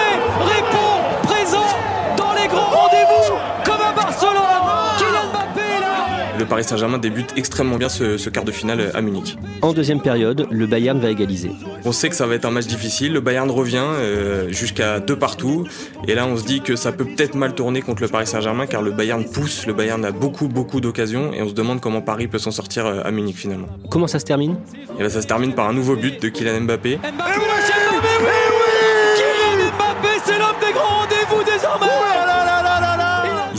le 6.41 6.47
Paris 6.47 6.63
Saint-Germain 6.63 6.97
débute 6.97 7.33
extrêmement 7.37 7.77
bien 7.77 7.87
ce, 7.87 8.29
quart 8.29 8.43
de 8.43 8.51
finale 8.51 8.89
à 8.95 9.01
Munich. 9.01 9.37
En 9.61 9.73
deuxième 9.73 10.01
période, 10.01 10.47
le 10.49 10.65
Bayern 10.65 10.99
va 10.99 11.11
égaliser. 11.11 11.51
On 11.85 11.91
sait 11.91 12.09
que 12.09 12.15
ça 12.15 12.25
va 12.25 12.33
être 12.33 12.45
un 12.45 12.51
match 12.51 12.65
difficile. 12.65 13.13
Le 13.13 13.21
Bayern 13.21 13.49
revient 13.51 13.83
euh, 13.83 14.49
jusqu'à 14.49 14.99
deux 14.99 15.15
partout. 15.15 15.67
Et 16.07 16.15
là, 16.15 16.25
on 16.25 16.35
se 16.35 16.43
dit 16.43 16.61
que 16.61 16.75
ça 16.75 16.91
peut 16.91 17.05
peut-être 17.05 17.35
mal 17.35 17.53
tourner 17.53 17.81
contre 17.81 18.01
le 18.01 18.07
Paris 18.07 18.25
Saint-Germain 18.25 18.65
car 18.65 18.81
le 18.81 18.89
Bayern 18.89 19.23
pousse. 19.23 19.67
Le 19.67 19.73
Bayern 19.73 20.03
a 20.03 20.11
beaucoup, 20.11 20.47
beaucoup 20.47 20.81
d'occasions. 20.81 21.31
Et 21.31 21.43
on 21.43 21.49
se 21.49 21.53
demande 21.53 21.79
comment 21.79 22.01
Paris 22.01 22.27
peut 22.27 22.39
s'en 22.39 22.51
sortir 22.51 22.87
euh, 22.87 23.01
à 23.05 23.11
Munich 23.11 23.37
finalement. 23.37 23.67
Comment 23.91 24.07
ça 24.07 24.17
se 24.17 24.25
termine? 24.25 24.53
Et 24.53 24.93
eh 24.97 25.03
ben, 25.03 25.09
Ça 25.09 25.21
se 25.21 25.27
termine 25.27 25.53
par 25.53 25.69
un 25.69 25.73
nouveau 25.73 25.95
but 25.95 26.19
de 26.19 26.29
Kylian 26.29 26.61
Mbappé. 26.61 26.97
Mbappé, 26.97 27.80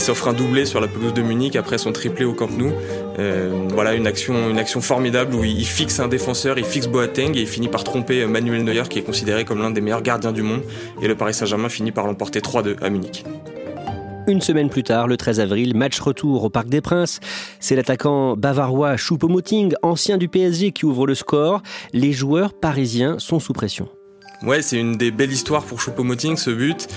s'offre 0.03 0.27
un 0.27 0.33
doublé 0.33 0.65
sur 0.65 0.81
la 0.81 0.89
pelouse 0.89 1.13
de 1.13 1.21
Munich 1.21 1.55
après 1.55 1.77
son 1.77 1.93
triplé 1.93 2.25
au 2.25 2.33
Camp 2.33 2.49
Nou. 2.51 2.73
Euh, 3.19 3.67
voilà 3.69 3.93
une 3.93 4.05
action, 4.05 4.81
formidable 4.81 5.33
où 5.33 5.45
il 5.45 5.65
fixe 5.65 6.01
un 6.01 6.09
défenseur, 6.09 6.57
il 6.59 6.65
fixe 6.65 6.87
Boateng 6.87 7.37
et 7.37 7.41
il 7.41 7.47
finit 7.47 7.69
par 7.69 7.85
tromper 7.85 8.25
Manuel 8.25 8.65
Neuer 8.65 8.83
qui 8.89 8.99
est 8.99 9.03
considéré 9.03 9.45
comme 9.45 9.61
l'un 9.61 9.71
des 9.71 9.79
meilleurs 9.79 10.01
gardiens 10.01 10.33
du 10.33 10.41
monde. 10.41 10.61
Et 11.01 11.07
le 11.07 11.15
Paris 11.15 11.33
Saint-Germain 11.33 11.69
finit 11.69 11.93
par 11.93 12.05
l'emporter 12.05 12.41
3-2 12.41 12.83
à 12.83 12.89
Munich. 12.89 13.23
Une 14.27 14.41
semaine 14.41 14.69
plus 14.69 14.83
tard, 14.83 15.07
le 15.07 15.15
13 15.15 15.39
avril, 15.39 15.75
match 15.75 15.99
retour 16.01 16.43
au 16.43 16.49
Parc 16.49 16.67
des 16.67 16.81
Princes. 16.81 17.21
C'est 17.61 17.75
l'attaquant 17.77 18.35
bavarois 18.35 18.97
Choupo-Moting, 18.97 19.73
ancien 19.83 20.17
du 20.17 20.27
PSG, 20.27 20.73
qui 20.73 20.85
ouvre 20.85 21.07
le 21.07 21.15
score. 21.15 21.61
Les 21.93 22.11
joueurs 22.11 22.53
parisiens 22.53 23.19
sont 23.19 23.39
sous 23.39 23.53
pression. 23.53 23.87
Ouais, 24.43 24.61
c'est 24.61 24.77
une 24.77 24.97
des 24.97 25.11
belles 25.11 25.31
histoires 25.31 25.63
pour 25.63 25.79
Choupo-Moting, 25.79 26.35
ce 26.35 26.49
but. 26.49 26.89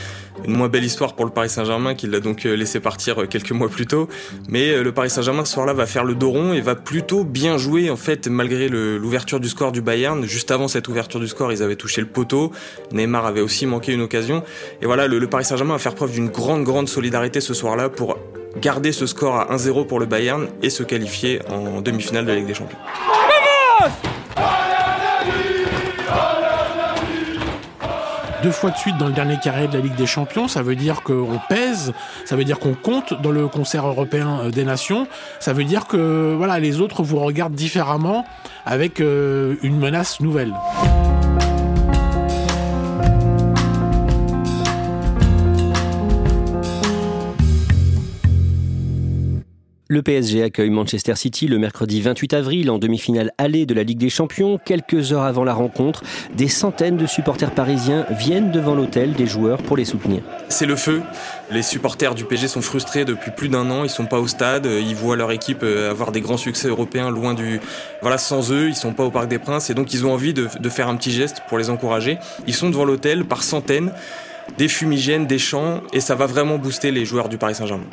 Une 0.44 0.56
moins 0.56 0.68
belle 0.68 0.82
histoire 0.82 1.14
pour 1.14 1.24
le 1.24 1.30
Paris 1.30 1.48
Saint-Germain 1.48 1.94
qui 1.94 2.08
l'a 2.08 2.18
donc 2.18 2.44
euh, 2.44 2.56
laissé 2.56 2.80
partir 2.80 3.22
euh, 3.22 3.26
quelques 3.26 3.52
mois 3.52 3.68
plus 3.68 3.86
tôt. 3.86 4.08
Mais 4.48 4.70
euh, 4.70 4.82
le 4.82 4.90
Paris 4.90 5.10
Saint-Germain 5.10 5.44
ce 5.44 5.52
soir-là 5.52 5.72
va 5.72 5.86
faire 5.86 6.02
le 6.02 6.16
dos 6.16 6.30
rond 6.30 6.54
et 6.54 6.60
va 6.60 6.74
plutôt 6.74 7.22
bien 7.22 7.56
jouer 7.56 7.88
en 7.88 7.96
fait 7.96 8.26
malgré 8.26 8.68
l'ouverture 8.68 9.38
du 9.38 9.48
score 9.48 9.70
du 9.70 9.80
Bayern. 9.80 10.24
Juste 10.24 10.50
avant 10.50 10.66
cette 10.66 10.88
ouverture 10.88 11.20
du 11.20 11.28
score, 11.28 11.52
ils 11.52 11.62
avaient 11.62 11.76
touché 11.76 12.00
le 12.00 12.08
poteau. 12.08 12.50
Neymar 12.90 13.26
avait 13.26 13.42
aussi 13.42 13.64
manqué 13.64 13.92
une 13.92 14.02
occasion. 14.02 14.42
Et 14.82 14.86
voilà, 14.86 15.06
le, 15.06 15.24
Paris 15.28 15.44
Saint-Germain 15.44 15.74
va 15.74 15.78
faire 15.78 15.94
preuve 15.94 16.10
d'une 16.10 16.28
grande 16.28 16.64
grande 16.64 16.88
solidarité 16.88 17.40
ce 17.40 17.54
soir-là 17.54 17.90
pour 17.90 18.18
garder 18.60 18.90
ce 18.90 19.06
score 19.06 19.36
à 19.36 19.56
1-0 19.56 19.86
pour 19.86 20.00
le 20.00 20.06
Bayern 20.06 20.48
et 20.62 20.70
se 20.70 20.82
qualifier 20.82 21.40
en 21.48 21.80
demi-finale 21.80 22.24
de 22.24 22.30
la 22.30 22.36
Ligue 22.38 22.46
des 22.46 22.54
Champions. 22.54 22.78
Deux 28.42 28.50
fois 28.50 28.70
de 28.70 28.76
suite 28.76 28.96
dans 28.98 29.06
le 29.06 29.12
dernier 29.12 29.38
carré 29.38 29.68
de 29.68 29.74
la 29.74 29.80
Ligue 29.80 29.94
des 29.94 30.06
Champions, 30.06 30.48
ça 30.48 30.62
veut 30.62 30.76
dire 30.76 31.02
qu'on 31.02 31.40
pèse, 31.48 31.92
ça 32.24 32.36
veut 32.36 32.44
dire 32.44 32.58
qu'on 32.58 32.74
compte 32.74 33.20
dans 33.22 33.30
le 33.30 33.48
concert 33.48 33.86
européen 33.86 34.40
euh, 34.40 34.50
des 34.50 34.64
nations, 34.64 35.06
ça 35.40 35.52
veut 35.52 35.64
dire 35.64 35.86
que 35.86 36.34
voilà, 36.36 36.58
les 36.58 36.80
autres 36.80 37.02
vous 37.02 37.18
regardent 37.18 37.54
différemment 37.54 38.24
avec 38.64 39.00
euh, 39.00 39.56
une 39.62 39.78
menace 39.78 40.20
nouvelle. 40.20 40.52
Le 49.88 50.02
PSG 50.02 50.42
accueille 50.42 50.70
Manchester 50.70 51.14
City 51.14 51.46
le 51.46 51.58
mercredi 51.58 52.02
28 52.02 52.34
avril 52.34 52.70
en 52.72 52.78
demi-finale 52.78 53.30
allée 53.38 53.66
de 53.66 53.74
la 53.74 53.84
Ligue 53.84 53.98
des 53.98 54.10
Champions. 54.10 54.58
Quelques 54.64 55.12
heures 55.12 55.22
avant 55.22 55.44
la 55.44 55.54
rencontre, 55.54 56.02
des 56.34 56.48
centaines 56.48 56.96
de 56.96 57.06
supporters 57.06 57.52
parisiens 57.52 58.04
viennent 58.10 58.50
devant 58.50 58.74
l'hôtel 58.74 59.12
des 59.12 59.28
joueurs 59.28 59.62
pour 59.62 59.76
les 59.76 59.84
soutenir. 59.84 60.22
C'est 60.48 60.66
le 60.66 60.74
feu. 60.74 61.02
Les 61.52 61.62
supporters 61.62 62.16
du 62.16 62.24
PSG 62.24 62.48
sont 62.48 62.62
frustrés 62.62 63.04
depuis 63.04 63.30
plus 63.30 63.48
d'un 63.48 63.70
an. 63.70 63.84
Ils 63.84 63.88
sont 63.88 64.06
pas 64.06 64.18
au 64.18 64.26
stade. 64.26 64.66
Ils 64.66 64.96
voient 64.96 65.14
leur 65.14 65.30
équipe 65.30 65.62
euh, 65.62 65.88
avoir 65.88 66.10
des 66.10 66.20
grands 66.20 66.36
succès 66.36 66.66
européens 66.66 67.10
loin 67.10 67.34
du. 67.34 67.60
Voilà, 68.02 68.18
sans 68.18 68.50
eux, 68.50 68.68
ils 68.68 68.74
sont 68.74 68.92
pas 68.92 69.04
au 69.04 69.12
Parc 69.12 69.28
des 69.28 69.38
Princes 69.38 69.70
et 69.70 69.74
donc 69.74 69.94
ils 69.94 70.04
ont 70.04 70.12
envie 70.12 70.34
de, 70.34 70.48
de 70.58 70.68
faire 70.68 70.88
un 70.88 70.96
petit 70.96 71.12
geste 71.12 71.42
pour 71.48 71.58
les 71.58 71.70
encourager. 71.70 72.18
Ils 72.48 72.54
sont 72.54 72.70
devant 72.70 72.84
l'hôtel 72.84 73.24
par 73.24 73.44
centaines, 73.44 73.92
des 74.58 74.66
fumigènes, 74.66 75.28
des 75.28 75.38
chants 75.38 75.80
et 75.92 76.00
ça 76.00 76.16
va 76.16 76.26
vraiment 76.26 76.58
booster 76.58 76.90
les 76.90 77.04
joueurs 77.04 77.28
du 77.28 77.38
Paris 77.38 77.54
Saint-Germain. 77.54 77.86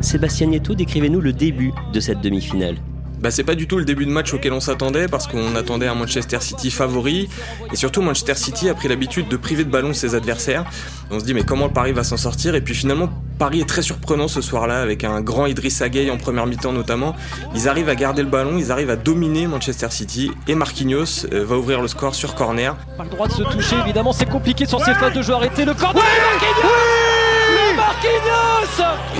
Sébastien 0.00 0.46
Nieto, 0.46 0.74
décrivez-nous 0.74 1.20
le 1.20 1.32
début 1.32 1.72
de 1.92 2.00
cette 2.00 2.20
demi-finale. 2.20 2.76
Bah, 3.20 3.32
c'est 3.32 3.42
pas 3.42 3.56
du 3.56 3.66
tout 3.66 3.78
le 3.78 3.84
début 3.84 4.06
de 4.06 4.12
match 4.12 4.32
auquel 4.32 4.52
on 4.52 4.60
s'attendait 4.60 5.08
parce 5.08 5.26
qu'on 5.26 5.56
attendait 5.56 5.88
un 5.88 5.96
Manchester 5.96 6.38
City 6.40 6.70
favori 6.70 7.28
et 7.72 7.76
surtout 7.76 8.00
Manchester 8.00 8.36
City 8.36 8.68
a 8.68 8.74
pris 8.74 8.86
l'habitude 8.86 9.28
de 9.28 9.36
priver 9.36 9.64
de 9.64 9.70
ballon 9.70 9.92
ses 9.92 10.14
adversaires. 10.14 10.64
On 11.10 11.18
se 11.18 11.24
dit 11.24 11.34
mais 11.34 11.42
comment 11.42 11.68
Paris 11.68 11.90
va 11.90 12.04
s'en 12.04 12.16
sortir? 12.16 12.54
Et 12.54 12.60
puis 12.60 12.74
finalement 12.74 13.08
Paris 13.36 13.60
est 13.60 13.68
très 13.68 13.82
surprenant 13.82 14.28
ce 14.28 14.40
soir-là 14.40 14.80
avec 14.80 15.02
un 15.02 15.20
grand 15.20 15.46
Idrissa 15.46 15.88
Gueye 15.88 16.12
en 16.12 16.16
première 16.16 16.46
mi-temps 16.46 16.72
notamment. 16.72 17.16
Ils 17.56 17.68
arrivent 17.68 17.88
à 17.88 17.96
garder 17.96 18.22
le 18.22 18.28
ballon, 18.28 18.56
ils 18.56 18.70
arrivent 18.70 18.90
à 18.90 18.96
dominer 18.96 19.48
Manchester 19.48 19.88
City 19.90 20.30
et 20.46 20.54
Marquinhos 20.54 21.26
euh, 21.32 21.44
va 21.44 21.56
ouvrir 21.58 21.82
le 21.82 21.88
score 21.88 22.14
sur 22.14 22.36
corner. 22.36 22.76
Pas 22.96 23.04
le 23.04 23.10
droit 23.10 23.26
de 23.26 23.32
se 23.32 23.42
toucher 23.42 23.76
évidemment, 23.82 24.12
c'est 24.12 24.28
compliqué 24.28 24.64
sur 24.64 24.80
ces 24.84 24.94
phases 24.94 25.14
de 25.14 25.22
jeu 25.22 25.34
arrêté 25.34 25.64
le 25.64 25.74
corner 25.74 26.04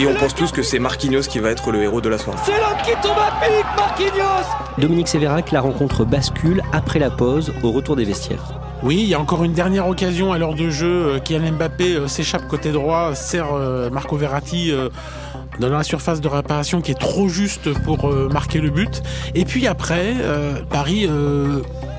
et 0.01 0.07
on 0.07 0.15
pense 0.15 0.35
tous 0.35 0.53
que 0.53 0.63
c'est 0.63 0.79
Marquinhos 0.79 1.23
qui 1.23 1.39
va 1.39 1.51
être 1.51 1.71
le 1.71 1.83
héros 1.83 2.01
de 2.01 2.09
la 2.09 2.19
soirée. 2.19 2.39
C'est 2.45 2.53
l'homme 2.53 2.79
qui 2.85 2.93
tombe 3.03 3.19
à 3.19 3.45
pic, 3.45 3.65
Marquinhos 3.77 4.47
Dominique 4.79 5.09
Sévérac, 5.09 5.51
la 5.51 5.61
rencontre 5.61 6.05
bascule 6.05 6.63
après 6.73 6.99
la 6.99 7.11
pause 7.11 7.53
au 7.63 7.73
retour 7.73 7.97
des 7.97 8.05
vestiaires. 8.05 8.59
Oui, 8.85 9.01
il 9.03 9.09
y 9.09 9.15
a 9.15 9.21
encore 9.21 9.43
une 9.43 9.55
dernière 9.55 9.89
occasion 9.89 10.33
à 10.33 10.39
l'heure 10.39 10.55
de 10.55 10.71
jeu. 10.71 10.87
Euh, 10.87 11.19
Kylian 11.19 11.53
Mbappé 11.53 11.97
euh, 11.97 12.07
s'échappe 12.07 12.47
côté 12.47 12.71
droit, 12.71 13.13
sert 13.17 13.53
euh, 13.53 13.91
Marco 13.91 14.17
Verratti 14.17 14.73
dans 15.59 15.69
la 15.69 15.83
surface 15.83 16.21
de 16.21 16.29
réparation 16.29 16.81
qui 16.81 16.93
est 16.93 16.99
trop 16.99 17.29
juste 17.29 17.73
pour 17.83 18.09
marquer 18.31 18.61
le 18.61 18.71
but. 18.71 19.03
Et 19.35 19.45
puis 19.45 19.67
après, 19.67 20.15
Paris 20.71 21.09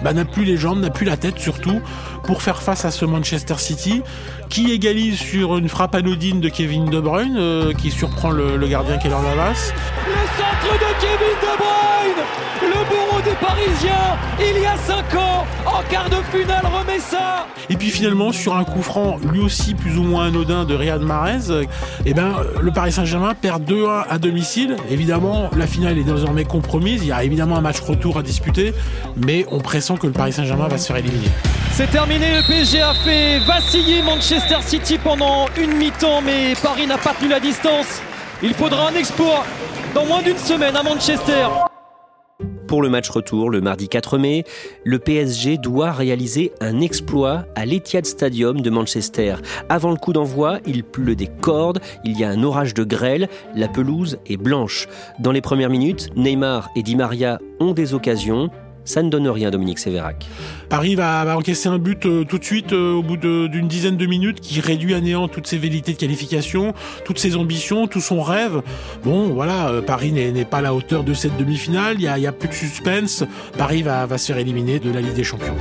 bah, 0.04 0.14
n'a 0.14 0.26
plus 0.26 0.44
les 0.44 0.58
jambes, 0.58 0.80
n'a 0.80 0.90
plus 0.90 1.06
la 1.06 1.18
tête 1.18 1.40
surtout 1.40 1.82
pour 2.24 2.42
faire 2.42 2.62
face 2.62 2.86
à 2.86 2.92
ce 2.92 3.06
Manchester 3.06 3.56
City 3.58 4.02
qui 4.50 4.72
égalise 4.72 5.18
sur 5.18 5.58
une 5.58 5.70
frappe 5.70 5.96
anodine 5.96 6.42
de 6.42 6.50
Kevin 6.50 6.86
De 6.86 7.00
Bruyne 7.00 7.38
euh, 7.38 7.74
qui 7.74 7.92
surprend 7.92 8.32
le, 8.32 8.58
le 8.58 8.68
gardien 8.68 8.98
Keller 8.98 9.16
Navas. 9.24 9.72
Le 10.08 10.14
centre 10.38 10.74
de 10.74 11.02
Kevin 11.02 11.36
De 11.42 11.58
Bruyne 11.58 12.26
Le 12.62 12.90
bourreau 12.90 13.22
des 13.22 13.36
Parisiens 13.46 14.18
Il 14.40 14.62
y 14.62 14.66
a 14.66 14.78
5 14.78 15.16
ans 15.16 15.46
En 15.66 15.84
quart 15.90 16.10
de 16.10 16.18
finale 16.36 16.66
remet 16.66 17.00
ça 17.00 17.48
Et 17.70 17.76
puis 17.76 17.90
finalement, 17.90 18.32
sur 18.32 18.56
un 18.56 18.64
coup 18.64 18.82
franc, 18.82 19.18
lui 19.32 19.40
aussi 19.40 19.76
plus 19.76 19.98
ou 19.98 20.04
moins 20.04 20.28
anodin 20.28 20.66
de 20.66 20.74
Riyad 20.74 21.02
Mahrez, 21.02 21.50
euh, 21.50 21.64
eh 22.06 22.14
ben, 22.14 22.36
le 22.60 22.72
Paris 22.72 22.92
Saint-Germain 22.92 23.34
perd 23.40 23.64
2-1 23.70 24.06
à 24.10 24.18
domicile. 24.18 24.76
Évidemment, 24.90 25.50
la 25.56 25.68
finale 25.68 25.98
est 25.98 26.04
désormais 26.04 26.46
compromise. 26.46 27.02
Il 27.04 27.08
y 27.08 27.12
a 27.12 27.24
évidemment 27.24 27.58
un 27.58 27.62
match 27.62 27.80
retour 27.80 28.18
à 28.18 28.24
disputer, 28.24 28.74
mais 29.16 29.46
on 29.52 29.60
pressent 29.60 29.89
que 29.98 30.08
le 30.08 30.14
Paris 30.14 30.34
Saint-Germain 30.34 30.68
va 30.68 30.78
se 30.78 30.88
faire 30.88 30.98
éliminer. 30.98 31.30
C'est 31.72 31.90
terminé, 31.90 32.36
le 32.36 32.46
PSG 32.46 32.82
a 32.82 32.94
fait 32.94 33.40
vaciller 33.40 34.02
Manchester 34.02 34.58
City 34.62 34.98
pendant 34.98 35.46
une 35.58 35.74
mi-temps, 35.74 36.22
mais 36.22 36.54
Paris 36.62 36.88
n'a 36.88 36.98
pas 36.98 37.14
tenu 37.14 37.30
la 37.30 37.40
distance. 37.40 38.02
Il 38.44 38.54
faudra 38.54 38.90
un 38.90 38.96
exploit 38.96 39.46
dans 39.94 40.06
moins 40.06 40.22
d'une 40.22 40.38
semaine 40.38 40.76
à 40.76 40.84
Manchester. 40.84 41.48
Pour 42.70 42.84
le 42.84 42.90
match 42.90 43.10
retour, 43.10 43.50
le 43.50 43.62
mardi 43.62 43.90
4 43.90 44.20
mai, 44.20 44.44
le 44.84 45.00
PSG 45.00 45.58
doit 45.58 45.92
réaliser 45.92 46.52
un 46.62 46.82
exploit 46.82 47.46
à 47.56 47.66
l'Etihad 47.66 48.06
Stadium 48.06 48.62
de 48.62 48.70
Manchester. 48.70 49.38
Avant 49.70 49.90
le 49.90 49.98
coup 49.98 50.14
d'envoi, 50.14 50.60
il 50.68 50.84
pleut 50.84 51.16
des 51.16 51.26
cordes, 51.26 51.80
il 52.04 52.20
y 52.20 52.24
a 52.24 52.30
un 52.30 52.44
orage 52.44 52.76
de 52.76 52.84
grêle, 52.84 53.28
la 53.56 53.68
pelouse 53.68 54.20
est 54.28 54.38
blanche. 54.38 54.88
Dans 55.18 55.32
les 55.32 55.42
premières 55.42 55.72
minutes, 55.72 56.10
Neymar 56.16 56.70
et 56.76 56.84
Di 56.84 56.96
Maria 56.96 57.40
ont 57.60 57.72
des 57.72 57.96
occasions. 57.96 58.52
Ça 58.86 59.04
ne 59.04 59.10
donne 59.10 59.28
rien, 59.28 59.52
Dominique 59.52 59.80
Sévérac. 59.80 60.28
Paris 60.70 60.96
va, 60.96 61.24
va 61.24 61.38
encaisser 61.38 61.70
un 61.70 61.78
but 61.78 62.06
euh, 62.06 62.24
tout 62.24 62.40
de 62.40 62.44
suite 62.44 62.74
euh, 62.74 62.94
au 62.94 63.04
bout 63.04 63.18
d'une 63.18 63.68
dizaine 63.68 63.98
de 63.98 64.06
minutes 64.06 64.40
qui 64.40 64.62
réduit 64.62 64.94
à 64.94 65.02
néant 65.02 65.28
toutes 65.28 65.48
ses 65.48 65.58
velléités 65.58 65.94
de 65.94 65.98
qualification, 65.98 66.74
toutes 67.06 67.20
ses 67.20 67.36
ambitions, 67.36 67.88
tout 67.88 68.02
son 68.02 68.22
rêve. 68.22 68.62
Bon, 69.04 69.30
voilà, 69.30 69.70
euh, 69.70 69.82
Paris 69.82 70.12
n'est 70.12 70.46
pas 70.46 70.58
à 70.58 70.62
la 70.62 70.74
hauteur 70.74 71.04
de 71.04 71.14
cette 71.14 71.38
demi-finale, 71.38 71.98
il 72.00 72.04
y 72.04 72.28
a, 72.28 72.32
plus 72.32 72.50
de 72.50 72.54
suspense. 72.54 73.24
Paris 73.58 73.84
va, 73.84 74.06
va 74.06 74.18
se 74.18 74.28
faire 74.28 74.38
éliminer 74.38 74.80
de 74.80 74.92
la 74.92 75.02
Ligue 75.02 75.14
des 75.14 75.24
Champions. 75.24 75.56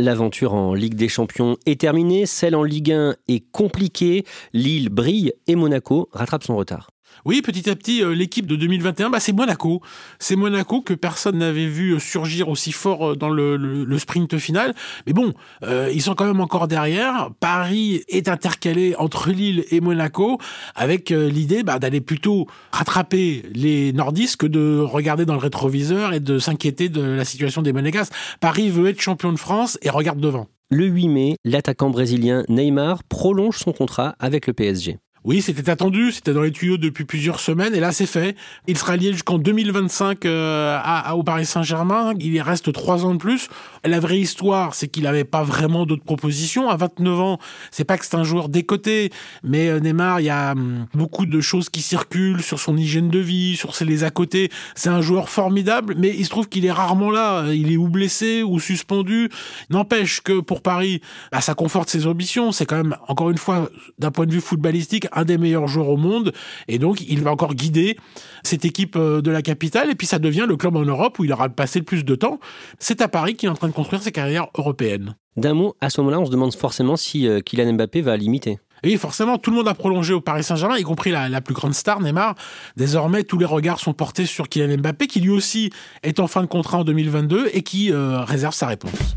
L'aventure 0.00 0.54
en 0.54 0.74
Ligue 0.74 0.96
des 0.96 1.08
Champions 1.08 1.56
est 1.66 1.80
terminée, 1.80 2.26
celle 2.26 2.56
en 2.56 2.64
Ligue 2.64 2.90
1 2.90 3.14
est 3.28 3.44
compliquée, 3.52 4.24
Lille 4.52 4.88
brille 4.88 5.32
et 5.46 5.54
Monaco 5.54 6.08
rattrape 6.12 6.42
son 6.42 6.56
retard. 6.56 6.93
Oui, 7.24 7.42
petit 7.42 7.70
à 7.70 7.76
petit, 7.76 8.02
euh, 8.02 8.14
l'équipe 8.14 8.46
de 8.46 8.56
2021, 8.56 9.10
bah, 9.10 9.20
c'est 9.20 9.32
Monaco. 9.32 9.80
C'est 10.18 10.36
Monaco 10.36 10.82
que 10.82 10.94
personne 10.94 11.38
n'avait 11.38 11.66
vu 11.66 11.98
surgir 11.98 12.48
aussi 12.48 12.72
fort 12.72 13.12
euh, 13.12 13.16
dans 13.16 13.30
le, 13.30 13.98
sprint 13.98 14.38
final. 14.38 14.74
Mais 15.06 15.12
bon, 15.12 15.32
euh, 15.62 15.90
ils 15.92 16.02
sont 16.02 16.14
quand 16.14 16.26
même 16.26 16.40
encore 16.40 16.68
derrière. 16.68 17.30
Paris 17.40 18.02
est 18.08 18.28
intercalé 18.28 18.94
entre 18.98 19.30
Lille 19.30 19.64
et 19.70 19.80
Monaco, 19.80 20.38
avec 20.74 21.10
euh, 21.10 21.28
l'idée 21.28 21.62
bah, 21.62 21.78
d'aller 21.78 22.00
plutôt 22.00 22.46
rattraper 22.72 23.42
les 23.54 23.92
nordistes 23.92 24.36
que 24.36 24.46
de 24.46 24.80
regarder 24.80 25.24
dans 25.24 25.34
le 25.34 25.40
rétroviseur 25.40 26.12
et 26.12 26.20
de 26.20 26.38
s'inquiéter 26.38 26.88
de 26.88 27.00
la 27.00 27.24
situation 27.24 27.62
des 27.62 27.72
Monégasques. 27.72 28.12
Paris 28.40 28.70
veut 28.70 28.88
être 28.88 29.00
champion 29.00 29.32
de 29.32 29.38
France 29.38 29.78
et 29.82 29.90
regarde 29.90 30.20
devant. 30.20 30.48
Le 30.70 30.86
8 30.86 31.08
mai, 31.08 31.36
l'attaquant 31.44 31.90
brésilien 31.90 32.42
Neymar 32.48 33.04
prolonge 33.04 33.58
son 33.58 33.72
contrat 33.72 34.14
avec 34.18 34.46
le 34.46 34.52
PSG. 34.52 34.98
Oui, 35.24 35.40
c'était 35.40 35.70
attendu, 35.70 36.12
c'était 36.12 36.34
dans 36.34 36.42
les 36.42 36.52
tuyaux 36.52 36.76
depuis 36.76 37.06
plusieurs 37.06 37.40
semaines, 37.40 37.74
et 37.74 37.80
là 37.80 37.92
c'est 37.92 38.04
fait. 38.04 38.36
Il 38.66 38.76
sera 38.76 38.94
lié 38.94 39.10
jusqu'en 39.12 39.38
2025 39.38 40.26
euh, 40.26 40.76
à, 40.76 41.08
à- 41.08 41.14
au 41.14 41.22
Paris 41.22 41.46
Saint-Germain. 41.46 42.12
Il 42.20 42.34
y 42.34 42.42
reste 42.42 42.70
trois 42.74 43.06
ans 43.06 43.14
de 43.14 43.18
plus. 43.18 43.48
La 43.84 44.00
vraie 44.00 44.18
histoire, 44.18 44.74
c'est 44.74 44.86
qu'il 44.88 45.04
n'avait 45.04 45.24
pas 45.24 45.42
vraiment 45.42 45.86
d'autres 45.86 46.04
propositions. 46.04 46.68
À 46.68 46.76
29 46.76 47.20
ans, 47.20 47.38
c'est 47.70 47.84
pas 47.84 47.96
que 47.96 48.04
c'est 48.04 48.16
un 48.16 48.24
joueur 48.24 48.50
décoté, 48.50 49.10
mais 49.42 49.68
euh, 49.68 49.80
Neymar, 49.80 50.20
il 50.20 50.24
y 50.24 50.30
a 50.30 50.52
hum, 50.52 50.86
beaucoup 50.92 51.24
de 51.24 51.40
choses 51.40 51.70
qui 51.70 51.80
circulent 51.80 52.42
sur 52.42 52.60
son 52.60 52.76
hygiène 52.76 53.08
de 53.08 53.18
vie, 53.18 53.56
sur 53.56 53.74
ses 53.74 53.86
les 53.86 54.04
à 54.04 54.10
côté. 54.10 54.50
C'est 54.74 54.90
un 54.90 55.00
joueur 55.00 55.30
formidable, 55.30 55.94
mais 55.96 56.14
il 56.14 56.24
se 56.26 56.30
trouve 56.30 56.50
qu'il 56.50 56.66
est 56.66 56.72
rarement 56.72 57.10
là. 57.10 57.46
Il 57.50 57.72
est 57.72 57.78
ou 57.78 57.88
blessé 57.88 58.42
ou 58.42 58.60
suspendu. 58.60 59.30
N'empêche 59.70 60.20
que 60.20 60.40
pour 60.40 60.60
Paris, 60.60 61.00
bah, 61.32 61.40
ça 61.40 61.54
conforte 61.54 61.88
ses 61.88 62.06
ambitions. 62.06 62.52
C'est 62.52 62.66
quand 62.66 62.76
même, 62.76 62.96
encore 63.08 63.30
une 63.30 63.38
fois, 63.38 63.70
d'un 63.98 64.10
point 64.10 64.26
de 64.26 64.32
vue 64.32 64.42
footballistique, 64.42 65.06
un 65.14 65.24
des 65.24 65.38
meilleurs 65.38 65.66
joueurs 65.66 65.88
au 65.88 65.96
monde. 65.96 66.32
Et 66.68 66.78
donc, 66.78 67.00
il 67.08 67.22
va 67.22 67.30
encore 67.30 67.54
guider 67.54 67.96
cette 68.42 68.64
équipe 68.64 68.96
euh, 68.96 69.20
de 69.20 69.30
la 69.30 69.42
capitale. 69.42 69.90
Et 69.90 69.94
puis, 69.94 70.06
ça 70.06 70.18
devient 70.18 70.46
le 70.48 70.56
club 70.56 70.76
en 70.76 70.84
Europe 70.84 71.18
où 71.18 71.24
il 71.24 71.32
aura 71.32 71.48
passé 71.48 71.78
le 71.78 71.84
plus 71.84 72.04
de 72.04 72.14
temps. 72.14 72.38
C'est 72.78 73.00
à 73.00 73.08
Paris 73.08 73.34
qu'il 73.34 73.48
est 73.48 73.52
en 73.52 73.56
train 73.56 73.68
de 73.68 73.72
construire 73.72 74.02
ses 74.02 74.12
carrières 74.12 74.48
européennes. 74.56 75.16
D'un 75.36 75.54
mot, 75.54 75.74
à 75.80 75.90
ce 75.90 76.00
moment-là, 76.00 76.20
on 76.20 76.26
se 76.26 76.30
demande 76.30 76.54
forcément 76.54 76.96
si 76.96 77.26
euh, 77.26 77.40
Kylian 77.40 77.72
Mbappé 77.72 78.02
va 78.02 78.16
l'imiter. 78.16 78.58
Et 78.84 78.88
oui, 78.88 78.96
forcément, 78.96 79.38
tout 79.38 79.50
le 79.50 79.56
monde 79.56 79.68
a 79.68 79.74
prolongé 79.74 80.12
au 80.12 80.20
Paris 80.20 80.44
Saint-Germain, 80.44 80.76
y 80.76 80.82
compris 80.82 81.10
la, 81.10 81.28
la 81.28 81.40
plus 81.40 81.54
grande 81.54 81.74
star, 81.74 82.00
Neymar. 82.00 82.34
Désormais, 82.76 83.24
tous 83.24 83.38
les 83.38 83.46
regards 83.46 83.80
sont 83.80 83.94
portés 83.94 84.26
sur 84.26 84.48
Kylian 84.48 84.76
Mbappé, 84.78 85.06
qui 85.06 85.20
lui 85.20 85.30
aussi 85.30 85.70
est 86.02 86.20
en 86.20 86.26
fin 86.26 86.42
de 86.42 86.46
contrat 86.46 86.78
en 86.78 86.84
2022 86.84 87.50
et 87.52 87.62
qui 87.62 87.92
euh, 87.92 88.20
réserve 88.20 88.54
sa 88.54 88.66
réponse. 88.66 89.16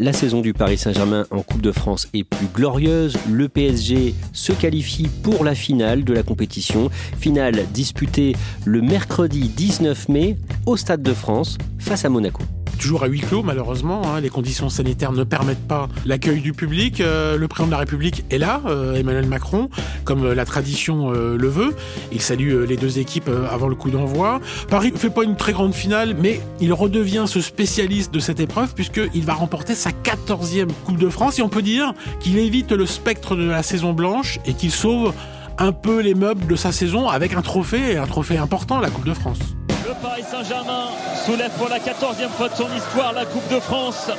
La 0.00 0.12
saison 0.12 0.40
du 0.40 0.52
Paris 0.52 0.78
Saint-Germain 0.78 1.26
en 1.32 1.42
Coupe 1.42 1.60
de 1.60 1.72
France 1.72 2.06
est 2.14 2.22
plus 2.22 2.46
glorieuse. 2.46 3.16
Le 3.28 3.48
PSG 3.48 4.14
se 4.32 4.52
qualifie 4.52 5.08
pour 5.24 5.42
la 5.42 5.56
finale 5.56 6.04
de 6.04 6.12
la 6.12 6.22
compétition. 6.22 6.88
Finale 7.18 7.66
disputée 7.72 8.36
le 8.64 8.80
mercredi 8.80 9.48
19 9.48 10.08
mai 10.08 10.36
au 10.66 10.76
Stade 10.76 11.02
de 11.02 11.12
France 11.12 11.58
face 11.80 12.04
à 12.04 12.10
Monaco. 12.10 12.42
Toujours 12.78 13.02
à 13.02 13.06
huis 13.06 13.20
clos, 13.20 13.42
malheureusement. 13.42 14.02
hein, 14.06 14.20
les 14.20 14.28
conditions 14.28 14.68
sanitaires 14.68 15.12
ne 15.12 15.24
permettent 15.24 15.66
pas 15.66 15.88
l'accueil 16.06 16.40
du 16.40 16.52
public. 16.52 17.00
Euh, 17.00 17.36
le 17.36 17.48
président 17.48 17.66
de 17.66 17.72
la 17.72 17.78
République 17.78 18.24
est 18.30 18.38
là, 18.38 18.60
euh, 18.66 18.94
Emmanuel 18.94 19.26
Macron, 19.26 19.68
comme 20.04 20.24
euh, 20.24 20.34
la 20.34 20.44
tradition 20.44 21.10
le 21.10 21.48
veut. 21.48 21.74
Il 22.12 22.20
salue 22.20 22.64
les 22.64 22.76
deux 22.76 22.98
équipes 22.98 23.30
avant 23.50 23.68
le 23.68 23.74
coup 23.74 23.90
d'envoi. 23.90 24.40
Paris 24.68 24.92
ne 24.92 24.96
fait 24.96 25.10
pas 25.10 25.24
une 25.24 25.36
très 25.36 25.52
grande 25.52 25.74
finale, 25.74 26.14
mais 26.20 26.40
il 26.60 26.72
redevient 26.72 27.24
ce 27.26 27.40
spécialiste 27.40 28.12
de 28.12 28.20
cette 28.20 28.40
épreuve 28.40 28.74
puisqu'il 28.74 29.24
va 29.24 29.34
remporter 29.34 29.74
sa 29.74 29.90
14e 29.90 30.68
Coupe 30.84 30.98
de 30.98 31.08
France. 31.08 31.38
Et 31.38 31.42
on 31.42 31.48
peut 31.48 31.62
dire 31.62 31.92
qu'il 32.20 32.38
évite 32.38 32.72
le 32.72 32.86
spectre 32.86 33.36
de 33.36 33.44
la 33.44 33.62
saison 33.62 33.92
blanche 33.92 34.38
et 34.46 34.54
qu'il 34.54 34.70
sauve 34.70 35.12
un 35.58 35.72
peu 35.72 36.00
les 36.00 36.14
meubles 36.14 36.46
de 36.46 36.56
sa 36.56 36.72
saison 36.72 37.08
avec 37.08 37.34
un 37.34 37.42
trophée, 37.42 37.96
un 37.96 38.06
trophée 38.06 38.38
important, 38.38 38.80
la 38.80 38.90
Coupe 38.90 39.06
de 39.06 39.14
France. 39.14 39.57
Le 39.88 39.94
Paris 40.02 40.22
Saint-Germain 40.30 40.88
soulève 41.24 41.50
pour 41.52 41.70
la 41.70 41.78
14e 41.78 42.28
fois 42.36 42.50
de 42.50 42.54
son 42.54 42.68
histoire 42.76 43.14
la 43.14 43.24
Coupe 43.24 43.48
de 43.48 43.58
France. 43.58 44.10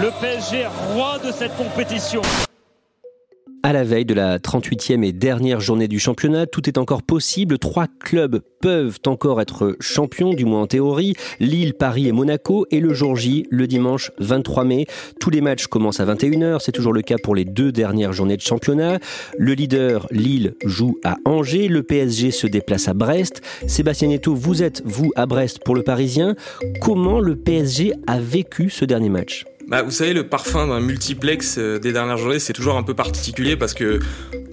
Le 0.00 0.12
PSG 0.20 0.64
roi 0.94 1.18
de 1.18 1.32
cette 1.32 1.56
compétition. 1.56 2.22
À 3.66 3.72
la 3.72 3.82
veille 3.82 4.04
de 4.04 4.14
la 4.14 4.38
38e 4.38 5.02
et 5.02 5.12
dernière 5.12 5.58
journée 5.58 5.88
du 5.88 5.98
championnat, 5.98 6.46
tout 6.46 6.68
est 6.68 6.78
encore 6.78 7.02
possible. 7.02 7.58
Trois 7.58 7.88
clubs 7.88 8.40
peuvent 8.60 9.00
encore 9.06 9.40
être 9.40 9.76
champions, 9.80 10.34
du 10.34 10.44
moins 10.44 10.62
en 10.62 10.66
théorie. 10.68 11.14
Lille, 11.40 11.74
Paris 11.74 12.06
et 12.06 12.12
Monaco. 12.12 12.64
Et 12.70 12.78
le 12.78 12.94
jour 12.94 13.16
J, 13.16 13.44
le 13.50 13.66
dimanche 13.66 14.12
23 14.20 14.62
mai. 14.62 14.86
Tous 15.18 15.30
les 15.30 15.40
matchs 15.40 15.66
commencent 15.66 15.98
à 15.98 16.04
21h. 16.04 16.60
C'est 16.60 16.70
toujours 16.70 16.92
le 16.92 17.02
cas 17.02 17.16
pour 17.20 17.34
les 17.34 17.44
deux 17.44 17.72
dernières 17.72 18.12
journées 18.12 18.36
de 18.36 18.40
championnat. 18.40 19.00
Le 19.36 19.54
leader, 19.54 20.06
Lille, 20.12 20.54
joue 20.64 21.00
à 21.02 21.16
Angers. 21.24 21.66
Le 21.66 21.82
PSG 21.82 22.30
se 22.30 22.46
déplace 22.46 22.86
à 22.86 22.94
Brest. 22.94 23.42
Sébastien 23.66 24.06
Neto, 24.06 24.32
vous 24.32 24.62
êtes, 24.62 24.80
vous, 24.84 25.10
à 25.16 25.26
Brest 25.26 25.58
pour 25.64 25.74
le 25.74 25.82
Parisien. 25.82 26.36
Comment 26.80 27.18
le 27.18 27.34
PSG 27.34 27.94
a 28.06 28.20
vécu 28.20 28.70
ce 28.70 28.84
dernier 28.84 29.08
match? 29.08 29.44
Bah, 29.66 29.82
vous 29.82 29.90
savez, 29.90 30.12
le 30.12 30.28
parfum 30.28 30.68
d'un 30.68 30.78
multiplex 30.78 31.58
euh, 31.58 31.80
des 31.80 31.92
dernières 31.92 32.18
journées, 32.18 32.38
c'est 32.38 32.52
toujours 32.52 32.76
un 32.76 32.84
peu 32.84 32.94
particulier 32.94 33.56
parce 33.56 33.74
que 33.74 33.98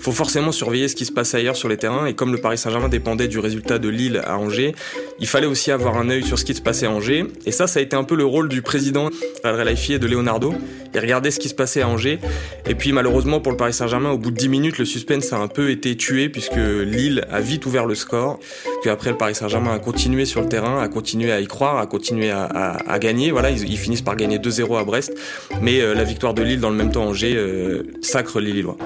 faut 0.03 0.11
forcément 0.11 0.51
surveiller 0.51 0.87
ce 0.89 0.95
qui 0.95 1.05
se 1.05 1.11
passe 1.11 1.33
ailleurs 1.33 1.55
sur 1.55 1.69
les 1.69 1.77
terrains. 1.77 2.05
Et 2.05 2.13
comme 2.13 2.31
le 2.33 2.41
Paris 2.41 2.57
Saint-Germain 2.57 2.89
dépendait 2.89 3.27
du 3.27 3.39
résultat 3.39 3.79
de 3.79 3.87
Lille 3.89 4.21
à 4.25 4.37
Angers, 4.37 4.75
il 5.19 5.27
fallait 5.27 5.47
aussi 5.47 5.71
avoir 5.71 5.97
un 5.97 6.09
œil 6.09 6.23
sur 6.23 6.37
ce 6.37 6.43
qui 6.45 6.53
se 6.53 6.61
passait 6.61 6.85
à 6.87 6.91
Angers. 6.91 7.25
Et 7.45 7.51
ça, 7.51 7.67
ça 7.67 7.79
a 7.79 7.81
été 7.83 7.95
un 7.95 8.03
peu 8.03 8.15
le 8.15 8.25
rôle 8.25 8.49
du 8.49 8.61
président 8.61 9.09
Adrien 9.43 9.63
Laifier 9.63 9.95
et 9.95 9.99
de 9.99 10.07
Leonardo. 10.07 10.53
Il 10.93 10.99
regardait 10.99 11.31
ce 11.31 11.39
qui 11.39 11.49
se 11.49 11.55
passait 11.55 11.81
à 11.81 11.87
Angers. 11.87 12.19
Et 12.67 12.75
puis 12.75 12.91
malheureusement 12.91 13.39
pour 13.39 13.51
le 13.51 13.57
Paris 13.57 13.73
Saint-Germain, 13.73 14.11
au 14.11 14.17
bout 14.17 14.31
de 14.31 14.35
10 14.35 14.49
minutes, 14.49 14.77
le 14.77 14.85
suspense 14.85 15.31
a 15.33 15.37
un 15.37 15.47
peu 15.47 15.71
été 15.71 15.95
tué 15.95 16.29
puisque 16.29 16.55
Lille 16.57 17.25
a 17.31 17.39
vite 17.39 17.65
ouvert 17.65 17.85
le 17.85 17.95
score. 17.95 18.39
Puis 18.81 18.89
après, 18.89 19.09
le 19.11 19.17
Paris 19.17 19.35
Saint-Germain 19.35 19.73
a 19.73 19.79
continué 19.79 20.25
sur 20.25 20.41
le 20.41 20.49
terrain, 20.49 20.81
a 20.81 20.87
continué 20.89 21.31
à 21.31 21.39
y 21.39 21.47
croire, 21.47 21.77
a 21.77 21.87
continué 21.87 22.29
à, 22.29 22.43
à- 22.43 22.91
à 22.91 22.99
gagner. 22.99 23.31
Voilà, 23.31 23.49
ils, 23.51 23.77
finissent 23.77 24.01
par 24.01 24.15
gagner 24.17 24.37
2-0 24.37 24.77
à 24.79 24.83
Brest. 24.83 25.13
Mais 25.61 25.81
euh, 25.81 25.93
la 25.93 26.03
victoire 26.03 26.33
de 26.33 26.43
Lille 26.43 26.59
dans 26.59 26.69
le 26.69 26.75
même 26.75 26.91
temps 26.91 27.05
Angers 27.05 27.35
euh, 27.35 27.83
sacre 28.01 28.39
les 28.39 28.51
Lillois. 28.51 28.77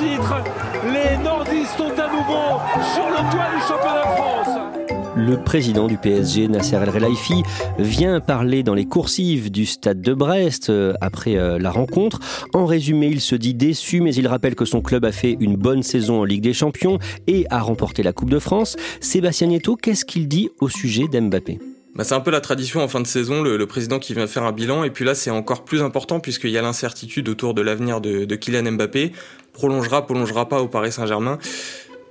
Les 0.00 1.22
nordistes 1.24 1.76
sont 1.76 1.90
à 1.98 2.08
nouveau 2.08 2.60
sur 2.94 3.08
le 3.10 3.30
toit 3.30 3.48
du 3.52 3.60
championnat 3.66 4.02
de 4.02 4.16
France 4.16 4.48
Le 5.16 5.42
président 5.42 5.88
du 5.88 5.96
PSG, 5.96 6.46
Nasser 6.46 6.76
El 6.76 6.90
Relaifi, 6.90 7.42
vient 7.80 8.20
parler 8.20 8.62
dans 8.62 8.74
les 8.74 8.86
coursives 8.86 9.50
du 9.50 9.66
stade 9.66 10.00
de 10.00 10.14
Brest 10.14 10.70
euh, 10.70 10.92
après 11.00 11.36
euh, 11.36 11.58
la 11.58 11.72
rencontre. 11.72 12.20
En 12.54 12.64
résumé, 12.64 13.08
il 13.08 13.20
se 13.20 13.34
dit 13.34 13.54
déçu, 13.54 14.00
mais 14.00 14.14
il 14.14 14.28
rappelle 14.28 14.54
que 14.54 14.64
son 14.64 14.82
club 14.82 15.04
a 15.04 15.12
fait 15.12 15.36
une 15.40 15.56
bonne 15.56 15.82
saison 15.82 16.20
en 16.20 16.24
Ligue 16.24 16.42
des 16.42 16.54
Champions 16.54 16.98
et 17.26 17.46
a 17.50 17.58
remporté 17.58 18.04
la 18.04 18.12
Coupe 18.12 18.30
de 18.30 18.38
France. 18.38 18.76
Sébastien 19.00 19.48
Nieto, 19.48 19.74
qu'est-ce 19.74 20.04
qu'il 20.04 20.28
dit 20.28 20.50
au 20.60 20.68
sujet 20.68 21.08
d'Mbappé? 21.08 21.58
Bah, 21.98 22.04
c'est 22.04 22.14
un 22.14 22.20
peu 22.20 22.30
la 22.30 22.40
tradition 22.40 22.80
en 22.80 22.86
fin 22.86 23.00
de 23.00 23.08
saison, 23.08 23.42
le, 23.42 23.66
président 23.66 23.98
qui 23.98 24.14
vient 24.14 24.28
faire 24.28 24.44
un 24.44 24.52
bilan. 24.52 24.84
Et 24.84 24.90
puis 24.90 25.04
là, 25.04 25.16
c'est 25.16 25.30
encore 25.30 25.64
plus 25.64 25.82
important 25.82 26.20
puisqu'il 26.20 26.50
y 26.50 26.56
a 26.56 26.62
l'incertitude 26.62 27.28
autour 27.28 27.54
de 27.54 27.60
l'avenir 27.60 28.00
de, 28.00 28.24
de 28.24 28.36
Kylian 28.36 28.70
Mbappé. 28.72 29.10
Prolongera, 29.52 30.06
prolongera 30.06 30.48
pas 30.48 30.62
au 30.62 30.68
Paris 30.68 30.92
Saint-Germain. 30.92 31.38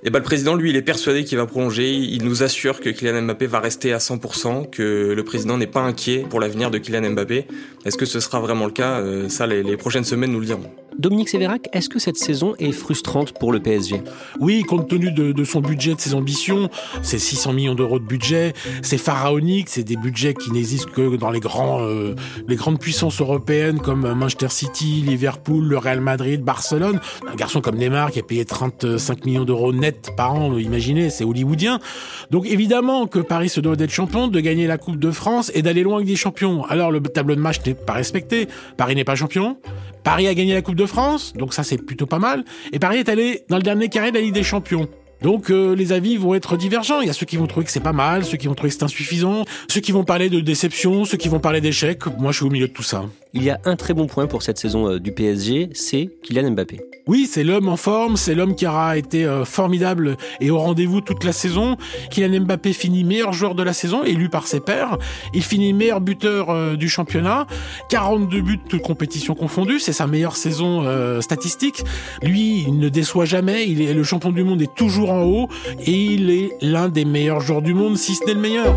Et 0.04 0.10
bah, 0.10 0.18
le 0.18 0.24
président, 0.24 0.54
lui, 0.54 0.68
il 0.68 0.76
est 0.76 0.82
persuadé 0.82 1.24
qu'il 1.24 1.38
va 1.38 1.46
prolonger. 1.46 1.94
Il 1.94 2.22
nous 2.22 2.42
assure 2.42 2.80
que 2.80 2.90
Kylian 2.90 3.22
Mbappé 3.22 3.46
va 3.46 3.60
rester 3.60 3.94
à 3.94 3.98
100%, 3.98 4.68
que 4.68 5.14
le 5.16 5.24
président 5.24 5.56
n'est 5.56 5.66
pas 5.66 5.80
inquiet 5.80 6.26
pour 6.28 6.38
l'avenir 6.38 6.70
de 6.70 6.76
Kylian 6.76 7.10
Mbappé. 7.12 7.46
Est-ce 7.86 7.96
que 7.96 8.04
ce 8.04 8.20
sera 8.20 8.40
vraiment 8.40 8.66
le 8.66 8.72
cas? 8.72 9.00
Euh, 9.00 9.30
Ça, 9.30 9.46
les 9.46 9.76
prochaines 9.78 10.04
semaines 10.04 10.32
nous 10.32 10.40
le 10.40 10.46
diront. 10.46 10.70
Dominique 10.98 11.28
Sévérac, 11.28 11.68
est-ce 11.72 11.88
que 11.88 11.98
cette 11.98 12.16
saison 12.16 12.54
est 12.58 12.72
frustrante 12.72 13.32
pour 13.32 13.52
le 13.52 13.60
PSG 13.60 14.02
Oui, 14.40 14.62
compte 14.62 14.88
tenu 14.88 15.12
de, 15.12 15.44
son 15.44 15.60
budget, 15.60 15.94
de 15.94 16.00
ses 16.00 16.14
ambitions, 16.14 16.70
c'est 17.02 17.18
600 17.18 17.52
millions 17.52 17.74
d'euros 17.74 17.98
de 17.98 18.04
budget, 18.04 18.52
c'est 18.82 18.98
pharaonique, 18.98 19.68
c'est 19.68 19.84
des 19.84 19.96
budgets 19.96 20.34
qui 20.34 20.50
n'existent 20.50 20.90
que 20.90 21.16
dans 21.16 21.30
les, 21.30 21.40
grands, 21.40 21.82
euh, 21.82 22.14
les 22.48 22.56
grandes 22.56 22.80
puissances 22.80 23.20
européennes 23.20 23.78
comme 23.78 24.12
Manchester 24.12 24.48
City, 24.48 25.02
Liverpool, 25.06 25.64
le 25.64 25.78
Real 25.78 26.00
Madrid, 26.00 26.42
Barcelone. 26.42 27.00
Un 27.30 27.34
garçon 27.36 27.60
comme 27.60 27.76
Neymar 27.76 28.10
qui 28.10 28.18
a 28.18 28.22
payé 28.22 28.44
35 28.44 29.24
millions 29.24 29.44
d'euros 29.44 29.72
net 29.72 30.10
par 30.16 30.34
an, 30.34 30.56
imaginez, 30.58 31.10
c'est 31.10 31.24
hollywoodien. 31.24 31.78
Donc 32.30 32.46
évidemment 32.46 33.06
que 33.06 33.20
Paris 33.20 33.48
se 33.48 33.60
doit 33.60 33.76
d'être 33.76 33.90
champion, 33.90 34.28
de 34.28 34.40
gagner 34.40 34.66
la 34.66 34.78
Coupe 34.78 34.98
de 34.98 35.10
France 35.10 35.50
et 35.54 35.62
d'aller 35.62 35.82
loin 35.82 35.96
avec 35.96 36.08
des 36.08 36.16
champions. 36.16 36.64
Alors 36.64 36.90
le 36.90 37.00
tableau 37.00 37.34
de 37.34 37.40
match 37.40 37.58
n'est 37.64 37.74
pas 37.74 37.92
respecté, 37.92 38.48
Paris 38.76 38.94
n'est 38.94 39.04
pas 39.04 39.14
champion, 39.14 39.58
Paris 40.04 40.26
a 40.28 40.34
gagné 40.34 40.54
la 40.54 40.62
Coupe 40.62 40.76
de 40.76 40.86
France, 40.86 41.32
donc 41.34 41.54
ça 41.54 41.62
c'est 41.62 41.78
plutôt 41.78 42.06
pas 42.06 42.18
mal. 42.18 42.44
Et 42.72 42.78
Paris 42.78 42.98
est 42.98 43.08
allé 43.08 43.44
dans 43.48 43.56
le 43.56 43.62
dernier 43.62 43.88
carré 43.88 44.10
de 44.10 44.16
la 44.16 44.22
Ligue 44.22 44.34
des 44.34 44.42
Champions. 44.42 44.88
Donc 45.22 45.50
euh, 45.50 45.74
les 45.74 45.92
avis 45.92 46.16
vont 46.16 46.34
être 46.34 46.56
divergents. 46.56 47.00
Il 47.00 47.08
y 47.08 47.10
a 47.10 47.12
ceux 47.12 47.26
qui 47.26 47.36
vont 47.36 47.46
trouver 47.46 47.66
que 47.66 47.72
c'est 47.72 47.80
pas 47.80 47.92
mal, 47.92 48.24
ceux 48.24 48.36
qui 48.36 48.46
vont 48.46 48.54
trouver 48.54 48.70
que 48.70 48.76
c'est 48.76 48.84
insuffisant, 48.84 49.44
ceux 49.68 49.80
qui 49.80 49.92
vont 49.92 50.04
parler 50.04 50.30
de 50.30 50.40
déception, 50.40 51.04
ceux 51.04 51.16
qui 51.16 51.28
vont 51.28 51.40
parler 51.40 51.60
d'échec. 51.60 52.06
Moi, 52.18 52.32
je 52.32 52.36
suis 52.38 52.46
au 52.46 52.50
milieu 52.50 52.68
de 52.68 52.72
tout 52.72 52.82
ça. 52.82 53.04
Il 53.34 53.44
y 53.44 53.50
a 53.50 53.60
un 53.64 53.76
très 53.76 53.92
bon 53.92 54.06
point 54.06 54.26
pour 54.26 54.42
cette 54.42 54.58
saison 54.58 54.88
euh, 54.88 54.98
du 54.98 55.12
PSG, 55.12 55.70
c'est 55.74 56.08
Kylian 56.22 56.52
Mbappé. 56.52 56.80
Oui, 57.06 57.28
c'est 57.30 57.44
l'homme 57.44 57.68
en 57.68 57.76
forme, 57.76 58.16
c'est 58.16 58.34
l'homme 58.34 58.54
qui 58.54 58.66
aura 58.66 58.96
été 58.96 59.24
euh, 59.24 59.44
formidable 59.44 60.16
et 60.40 60.50
au 60.50 60.58
rendez-vous 60.58 61.02
toute 61.02 61.24
la 61.24 61.32
saison. 61.32 61.76
Kylian 62.10 62.40
Mbappé 62.44 62.72
finit 62.72 63.04
meilleur 63.04 63.32
joueur 63.34 63.54
de 63.54 63.62
la 63.62 63.74
saison, 63.74 64.02
élu 64.02 64.30
par 64.30 64.46
ses 64.46 64.60
pairs. 64.60 64.96
Il 65.34 65.42
finit 65.42 65.74
meilleur 65.74 66.00
buteur 66.00 66.76
du 66.76 66.88
championnat, 66.88 67.46
42 67.90 68.40
buts 68.40 68.60
toutes 68.66 68.82
compétitions 68.82 69.34
confondues, 69.34 69.78
c'est 69.78 69.92
sa 69.92 70.06
meilleure 70.06 70.36
saison 70.36 71.20
statistique. 71.20 71.84
Lui, 72.22 72.64
il 72.66 72.78
ne 72.78 72.88
déçoit 72.88 73.24
jamais, 73.24 73.66
il 73.68 73.82
est 73.82 73.94
le 73.94 74.02
champion 74.02 74.32
du 74.32 74.44
monde 74.44 74.62
est 74.62 74.74
toujours 74.74 75.12
en 75.12 75.22
haut 75.22 75.48
et 75.80 75.92
il 75.92 76.30
est 76.30 76.50
l'un 76.60 76.88
des 76.88 77.04
meilleurs 77.04 77.40
joueurs 77.40 77.62
du 77.62 77.74
monde, 77.74 77.96
si 77.96 78.14
ce 78.14 78.24
n'est 78.24 78.34
le 78.34 78.40
meilleur. 78.40 78.74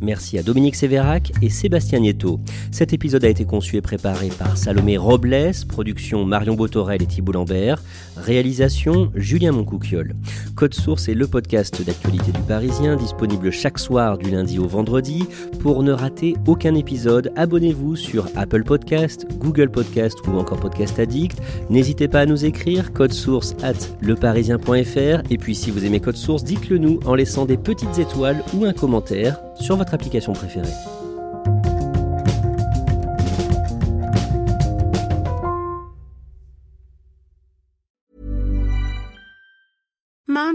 Merci 0.00 0.38
à 0.38 0.42
Dominique 0.42 0.76
Sévérac 0.76 1.32
et 1.42 1.50
Sébastien 1.50 2.00
Nieto. 2.00 2.40
Cet 2.70 2.92
épisode 2.92 3.24
a 3.24 3.28
été 3.28 3.44
conçu 3.44 3.76
et 3.76 3.80
préparé 3.80 4.28
par 4.28 4.56
Salomé 4.56 4.96
Robles, 4.96 5.52
production 5.68 6.24
Marion 6.24 6.54
Botorel 6.54 7.02
et 7.02 7.06
Thibault 7.06 7.32
Lambert, 7.32 7.82
réalisation 8.16 9.10
Julien 9.14 9.52
Moncouquiole. 9.52 10.14
Code 10.54 10.74
Source 10.74 11.08
est 11.08 11.14
le 11.14 11.26
podcast 11.26 11.84
d'actualité 11.84 12.32
du 12.32 12.40
Parisien, 12.40 12.96
disponible 12.96 13.50
chaque 13.50 13.78
soir 13.78 14.18
du 14.18 14.30
lundi 14.30 14.58
au 14.58 14.66
vendredi. 14.66 15.26
Pour 15.60 15.82
ne 15.82 15.92
rater 15.92 16.34
aucun 16.46 16.74
épisode, 16.74 17.32
abonnez-vous 17.36 17.96
sur 17.96 18.26
Apple 18.36 18.64
Podcast, 18.64 19.26
Google 19.38 19.70
Podcast 19.70 20.18
ou 20.26 20.38
encore 20.38 20.60
Podcast 20.60 20.98
Addict. 20.98 21.38
N'hésitez 21.70 22.08
pas 22.08 22.20
à 22.20 22.26
nous 22.26 22.44
écrire 22.44 22.92
code 22.92 23.12
source 23.12 23.54
at 23.62 23.74
leparisien.fr 24.00 25.22
et 25.30 25.38
puis 25.38 25.54
si 25.54 25.70
vous 25.70 25.84
aimez 25.84 26.00
Code 26.00 26.16
Source, 26.16 26.44
dites-le 26.44 26.78
nous 26.78 27.00
en 27.04 27.14
laissant 27.14 27.46
des 27.46 27.56
petites 27.56 27.98
étoiles 27.98 28.42
ou 28.54 28.64
un 28.64 28.72
commentaire 28.72 29.40
sur 29.60 29.76
votre 29.76 29.94
application 29.94 30.32
préférée. 30.32 30.72